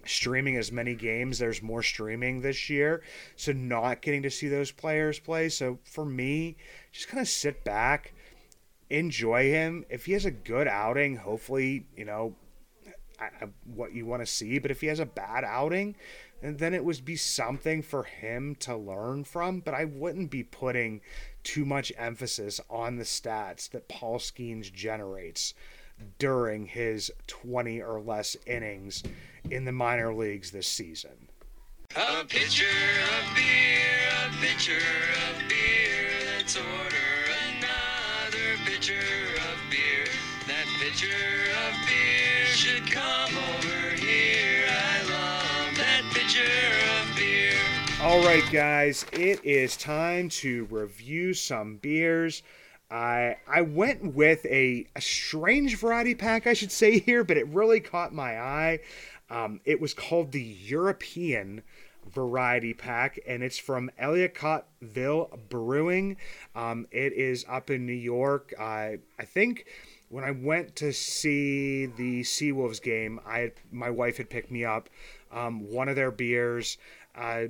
streaming 0.05 0.55
as 0.55 0.71
many 0.71 0.93
games. 0.93 1.39
There's 1.39 1.63
more 1.63 1.81
streaming 1.81 2.41
this 2.41 2.69
year. 2.69 3.01
So 3.35 3.51
not 3.51 4.01
getting 4.01 4.21
to 4.21 4.29
see 4.29 4.47
those 4.47 4.71
players 4.71 5.17
play. 5.17 5.49
So 5.49 5.79
for 5.83 6.05
me 6.05 6.57
just 6.91 7.07
kind 7.07 7.21
of 7.21 7.27
sit 7.27 7.63
back 7.63 8.13
enjoy 8.89 9.49
him. 9.49 9.83
If 9.89 10.05
he 10.05 10.13
has 10.13 10.25
a 10.25 10.31
good 10.31 10.67
outing 10.67 11.15
hopefully 11.15 11.87
you 11.95 12.05
know 12.05 12.35
what 13.65 13.93
you 13.93 14.05
want 14.05 14.21
to 14.21 14.25
see 14.25 14.59
but 14.59 14.71
if 14.71 14.81
he 14.81 14.87
has 14.87 14.99
a 14.99 15.05
bad 15.05 15.43
outing 15.43 15.95
then 16.41 16.73
it 16.73 16.83
would 16.83 17.03
be 17.05 17.15
something 17.15 17.81
for 17.81 18.03
him 18.03 18.55
to 18.55 18.75
learn 18.75 19.23
from 19.23 19.59
but 19.59 19.73
I 19.73 19.85
wouldn't 19.85 20.29
be 20.29 20.43
putting 20.43 21.01
too 21.43 21.65
much 21.65 21.93
emphasis 21.97 22.59
on 22.69 22.97
the 22.97 23.03
stats 23.03 23.69
that 23.69 23.87
Paul 23.87 24.19
Skenes 24.19 24.71
generates 24.71 25.53
during 26.19 26.65
his 26.65 27.11
20 27.27 27.81
or 27.81 28.01
less 28.01 28.35
innings 28.45 29.03
in 29.49 29.65
the 29.65 29.71
minor 29.71 30.13
leagues 30.13 30.51
this 30.51 30.67
season. 30.67 31.29
A 31.95 32.25
pitcher 32.25 32.65
of 32.65 33.35
beer, 33.35 34.09
a 34.25 34.45
pitcher 34.45 34.73
of 34.73 35.47
beer, 35.47 36.35
let's 36.35 36.57
order 36.57 37.07
another 37.55 38.57
pitcher 38.65 38.93
of 38.93 39.71
beer. 39.71 40.05
That 40.47 40.67
pitcher 40.79 41.07
should 42.55 42.89
come 42.89 43.31
over 43.35 43.95
here. 43.97 44.65
I 44.69 45.01
love 45.03 45.77
that 45.77 46.03
pitcher 46.13 46.75
all 48.05 48.23
right, 48.23 48.43
guys, 48.51 49.03
it 49.13 49.43
is 49.43 49.75
time 49.75 50.29
to 50.29 50.65
review 50.65 51.33
some 51.33 51.77
beers. 51.77 52.43
I 52.91 53.37
I 53.47 53.61
went 53.61 54.13
with 54.13 54.45
a, 54.45 54.85
a 54.95 55.01
strange 55.01 55.77
variety 55.77 56.13
pack, 56.13 56.45
I 56.45 56.53
should 56.53 56.71
say 56.71 56.99
here, 56.99 57.23
but 57.23 57.35
it 57.35 57.47
really 57.47 57.79
caught 57.79 58.13
my 58.13 58.39
eye. 58.39 58.79
Um, 59.31 59.59
it 59.65 59.81
was 59.81 59.95
called 59.95 60.33
the 60.33 60.43
European 60.43 61.63
variety 62.13 62.75
pack, 62.75 63.19
and 63.27 63.41
it's 63.41 63.57
from 63.57 63.89
Ellicottville 63.99 65.49
Brewing. 65.49 66.17
Um, 66.53 66.85
it 66.91 67.13
is 67.13 67.43
up 67.49 67.71
in 67.71 67.87
New 67.87 67.93
York. 67.93 68.53
I 68.59 68.99
I 69.17 69.25
think 69.25 69.65
when 70.09 70.23
I 70.23 70.31
went 70.31 70.75
to 70.77 70.93
see 70.93 71.85
the 71.85 72.21
Seawolves 72.21 72.81
game, 72.81 73.19
I 73.25 73.51
my 73.71 73.89
wife 73.89 74.17
had 74.17 74.29
picked 74.29 74.51
me 74.51 74.63
up 74.63 74.89
um, 75.31 75.71
one 75.71 75.89
of 75.89 75.95
their 75.95 76.11
beers. 76.11 76.77
Uh, 77.15 77.45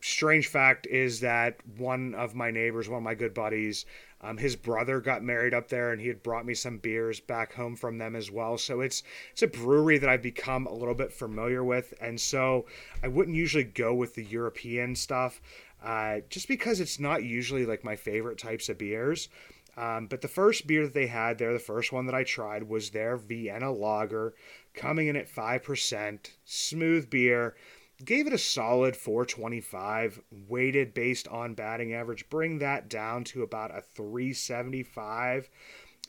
strange 0.00 0.46
fact 0.46 0.86
is 0.86 1.20
that 1.20 1.56
one 1.76 2.14
of 2.14 2.34
my 2.34 2.50
neighbors, 2.50 2.88
one 2.88 2.98
of 2.98 3.02
my 3.02 3.14
good 3.14 3.34
buddies, 3.34 3.84
um, 4.22 4.36
his 4.36 4.54
brother 4.54 5.00
got 5.00 5.22
married 5.22 5.54
up 5.54 5.68
there, 5.68 5.92
and 5.92 6.00
he 6.00 6.08
had 6.08 6.22
brought 6.22 6.44
me 6.44 6.54
some 6.54 6.78
beers 6.78 7.20
back 7.20 7.54
home 7.54 7.74
from 7.74 7.98
them 7.98 8.14
as 8.14 8.30
well. 8.30 8.58
So 8.58 8.80
it's 8.80 9.02
it's 9.32 9.42
a 9.42 9.46
brewery 9.46 9.98
that 9.98 10.10
I've 10.10 10.22
become 10.22 10.66
a 10.66 10.74
little 10.74 10.94
bit 10.94 11.12
familiar 11.12 11.64
with, 11.64 11.94
and 12.00 12.20
so 12.20 12.66
I 13.02 13.08
wouldn't 13.08 13.36
usually 13.36 13.64
go 13.64 13.94
with 13.94 14.14
the 14.14 14.24
European 14.24 14.94
stuff, 14.94 15.40
uh, 15.82 16.18
just 16.28 16.48
because 16.48 16.80
it's 16.80 17.00
not 17.00 17.24
usually 17.24 17.64
like 17.64 17.82
my 17.82 17.96
favorite 17.96 18.38
types 18.38 18.68
of 18.68 18.78
beers. 18.78 19.28
Um, 19.76 20.06
but 20.06 20.20
the 20.20 20.28
first 20.28 20.66
beer 20.66 20.84
that 20.84 20.94
they 20.94 21.06
had 21.06 21.38
there, 21.38 21.52
the 21.52 21.58
first 21.58 21.92
one 21.92 22.06
that 22.06 22.14
I 22.14 22.24
tried, 22.24 22.68
was 22.68 22.90
their 22.90 23.16
Vienna 23.16 23.72
Lager, 23.72 24.34
coming 24.74 25.08
in 25.08 25.16
at 25.16 25.28
5%, 25.28 26.30
smooth 26.44 27.10
beer. 27.10 27.56
Gave 28.04 28.26
it 28.26 28.32
a 28.32 28.38
solid 28.38 28.96
425, 28.96 30.22
weighted 30.48 30.94
based 30.94 31.28
on 31.28 31.54
batting 31.54 31.92
average. 31.92 32.30
Bring 32.30 32.58
that 32.58 32.88
down 32.88 33.24
to 33.24 33.42
about 33.42 33.76
a 33.76 33.82
375. 33.82 35.50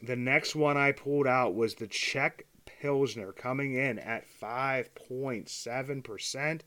The 0.02 0.16
next 0.16 0.56
one 0.56 0.78
I 0.78 0.94
pulled 0.94 1.28
out 1.28 1.54
was 1.54 1.76
the 1.76 1.88
Czech 1.88 2.46
Pilsner, 2.66 3.34
coming 3.34 3.76
in 3.76 4.00
at 4.00 4.24
5.7% 4.42 6.62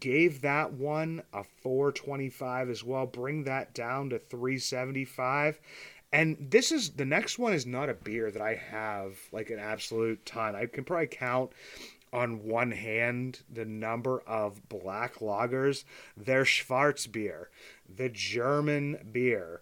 gave 0.00 0.42
that 0.42 0.72
one 0.72 1.22
a 1.32 1.42
425 1.42 2.68
as 2.68 2.84
well 2.84 3.06
bring 3.06 3.44
that 3.44 3.74
down 3.74 4.10
to 4.10 4.18
375 4.18 5.60
and 6.12 6.36
this 6.50 6.72
is 6.72 6.90
the 6.90 7.04
next 7.04 7.38
one 7.38 7.52
is 7.52 7.66
not 7.66 7.88
a 7.88 7.94
beer 7.94 8.30
that 8.30 8.42
i 8.42 8.54
have 8.54 9.18
like 9.32 9.50
an 9.50 9.58
absolute 9.58 10.24
ton. 10.24 10.54
I 10.56 10.66
can 10.66 10.84
probably 10.84 11.06
count 11.06 11.52
on 12.12 12.44
one 12.44 12.70
hand 12.70 13.40
the 13.52 13.66
number 13.66 14.20
of 14.26 14.66
black 14.68 15.16
lagers. 15.16 15.84
Their 16.16 16.44
schwarzbier 16.44 17.46
the 17.94 18.08
german 18.08 19.10
beer 19.12 19.60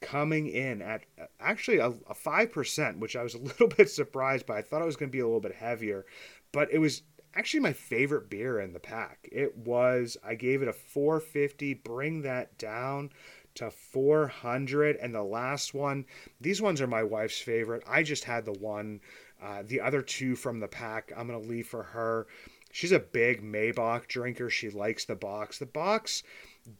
coming 0.00 0.46
in 0.46 0.80
at 0.80 1.02
actually 1.40 1.78
a, 1.78 1.88
a 1.88 2.14
5% 2.14 2.98
which 3.00 3.16
i 3.16 3.22
was 3.22 3.34
a 3.34 3.38
little 3.50 3.68
bit 3.68 3.90
surprised 3.90 4.46
by. 4.46 4.58
I 4.58 4.62
thought 4.62 4.82
it 4.82 4.86
was 4.86 4.96
going 4.96 5.10
to 5.10 5.16
be 5.16 5.20
a 5.20 5.26
little 5.26 5.40
bit 5.40 5.56
heavier 5.56 6.06
but 6.52 6.72
it 6.72 6.78
was 6.78 7.02
actually 7.34 7.60
my 7.60 7.72
favorite 7.72 8.30
beer 8.30 8.58
in 8.60 8.72
the 8.72 8.80
pack. 8.80 9.28
It 9.30 9.56
was 9.56 10.16
I 10.24 10.34
gave 10.34 10.62
it 10.62 10.68
a 10.68 10.72
450, 10.72 11.74
bring 11.74 12.22
that 12.22 12.58
down 12.58 13.10
to 13.58 13.70
400 13.70 14.96
and 14.96 15.14
the 15.14 15.22
last 15.22 15.74
one, 15.74 16.04
these 16.40 16.60
ones 16.60 16.80
are 16.80 16.86
my 16.86 17.02
wife's 17.02 17.38
favorite. 17.38 17.82
I 17.86 18.02
just 18.02 18.24
had 18.24 18.44
the 18.44 18.52
one 18.52 19.00
uh, 19.42 19.62
the 19.64 19.80
other 19.80 20.02
two 20.02 20.34
from 20.34 20.58
the 20.58 20.66
pack 20.66 21.12
I'm 21.16 21.28
going 21.28 21.40
to 21.40 21.48
leave 21.48 21.68
for 21.68 21.82
her. 21.82 22.26
She's 22.72 22.92
a 22.92 22.98
big 22.98 23.42
Maibock 23.42 24.08
drinker. 24.08 24.50
She 24.50 24.68
likes 24.68 25.04
the 25.04 25.16
bocks. 25.16 25.58
The 25.58 25.66
bocks 25.66 26.22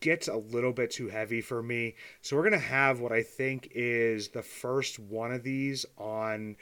gets 0.01 0.29
a 0.29 0.37
little 0.37 0.73
bit 0.73 0.91
too 0.91 1.09
heavy 1.09 1.41
for 1.41 1.63
me. 1.63 1.95
So 2.21 2.37
we're 2.37 2.43
going 2.43 2.53
to 2.53 2.59
have 2.59 3.01
what 3.01 3.13
I 3.13 3.23
think 3.23 3.71
is 3.75 4.29
the 4.29 4.43
first 4.43 4.99
one 4.99 5.33
of 5.33 5.43
these 5.43 5.87
on 5.97 6.57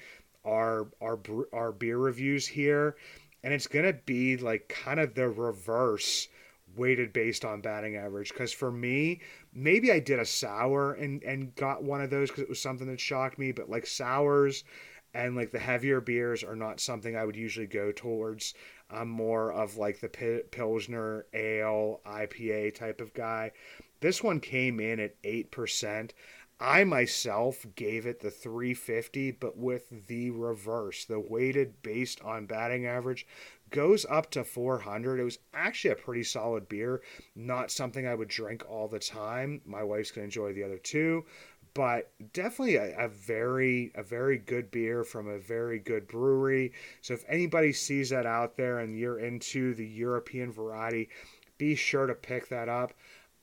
our 0.44 0.86
our 1.02 1.18
our 1.52 1.72
beer 1.72 1.98
reviews 1.98 2.46
here 2.46 2.96
and 3.42 3.52
it's 3.52 3.66
going 3.66 3.84
to 3.84 3.92
be 3.92 4.36
like 4.36 4.68
kind 4.68 5.00
of 5.00 5.14
the 5.14 5.28
reverse 5.28 6.28
weighted 6.76 7.12
based 7.12 7.44
on 7.44 7.60
batting 7.60 7.96
average. 7.96 8.32
Because 8.32 8.52
for 8.52 8.70
me 8.70 9.20
maybe 9.52 9.90
i 9.90 9.98
did 9.98 10.18
a 10.18 10.24
sour 10.24 10.92
and 10.92 11.22
and 11.22 11.54
got 11.54 11.82
one 11.82 12.00
of 12.00 12.10
those 12.10 12.30
because 12.30 12.42
it 12.42 12.48
was 12.48 12.60
something 12.60 12.86
that 12.88 13.00
shocked 13.00 13.38
me 13.38 13.52
but 13.52 13.70
like 13.70 13.86
sours 13.86 14.64
and 15.14 15.34
like 15.34 15.50
the 15.50 15.58
heavier 15.58 16.00
beers 16.00 16.44
are 16.44 16.56
not 16.56 16.78
something 16.80 17.16
i 17.16 17.24
would 17.24 17.36
usually 17.36 17.66
go 17.66 17.90
towards. 17.92 18.54
I'm 18.90 19.08
more 19.08 19.52
of 19.52 19.76
like 19.76 20.00
the 20.00 20.42
pilsner 20.50 21.26
ale 21.32 22.00
ipa 22.06 22.74
type 22.74 23.00
of 23.00 23.14
guy. 23.14 23.52
This 24.00 24.22
one 24.22 24.40
came 24.40 24.78
in 24.78 25.00
at 25.00 25.20
8% 25.22 26.12
I 26.58 26.84
myself 26.84 27.66
gave 27.74 28.06
it 28.06 28.20
the 28.20 28.30
350, 28.30 29.32
but 29.32 29.58
with 29.58 30.06
the 30.06 30.30
reverse, 30.30 31.04
the 31.04 31.20
weighted 31.20 31.82
based 31.82 32.22
on 32.22 32.46
batting 32.46 32.86
average 32.86 33.26
goes 33.70 34.06
up 34.08 34.30
to 34.32 34.44
400. 34.44 35.20
It 35.20 35.24
was 35.24 35.38
actually 35.54 35.92
a 35.92 35.96
pretty 35.96 36.22
solid 36.22 36.68
beer, 36.68 37.02
not 37.34 37.70
something 37.70 38.06
I 38.06 38.14
would 38.14 38.28
drink 38.28 38.64
all 38.68 38.88
the 38.88 38.98
time. 38.98 39.60
My 39.64 39.82
wife's 39.82 40.10
gonna 40.10 40.24
enjoy 40.24 40.52
the 40.52 40.64
other 40.64 40.78
two, 40.78 41.24
but 41.74 42.10
definitely 42.32 42.76
a, 42.76 42.96
a, 42.98 43.08
very 43.08 43.92
a 43.94 44.02
very 44.02 44.38
good 44.38 44.70
beer 44.70 45.04
from 45.04 45.28
a 45.28 45.38
very 45.38 45.78
good 45.78 46.08
brewery. 46.08 46.72
So 47.02 47.14
if 47.14 47.24
anybody 47.28 47.72
sees 47.72 48.10
that 48.10 48.24
out 48.24 48.56
there 48.56 48.78
and 48.78 48.98
you're 48.98 49.18
into 49.18 49.74
the 49.74 49.86
European 49.86 50.52
variety, 50.52 51.10
be 51.58 51.74
sure 51.74 52.06
to 52.06 52.14
pick 52.14 52.48
that 52.48 52.68
up. 52.68 52.94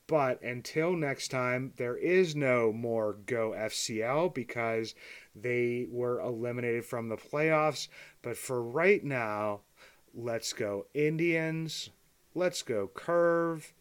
But 0.08 0.42
until 0.42 0.94
next 0.94 1.30
time, 1.30 1.74
there 1.78 1.96
is 1.96 2.36
no 2.36 2.74
more 2.74 3.14
Go 3.26 3.52
FCL 3.52 4.34
because 4.34 4.96
they 5.34 5.88
were 5.90 6.20
eliminated 6.20 6.86
from 6.86 7.08
the 7.08 7.16
playoffs. 7.16 7.88
But 8.22 8.36
for 8.36 8.62
right 8.62 9.04
now, 9.04 9.62
let's 10.13 10.54
go 10.54 10.86
Indians, 10.93 11.89
let's 12.36 12.62
go 12.62 12.88
Curve, 12.93 13.73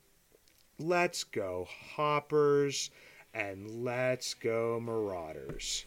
let's 0.78 1.24
go 1.24 1.66
Hoppers, 1.94 2.90
and 3.34 3.84
let's 3.84 4.34
go 4.34 4.80
Marauders. 4.80 5.84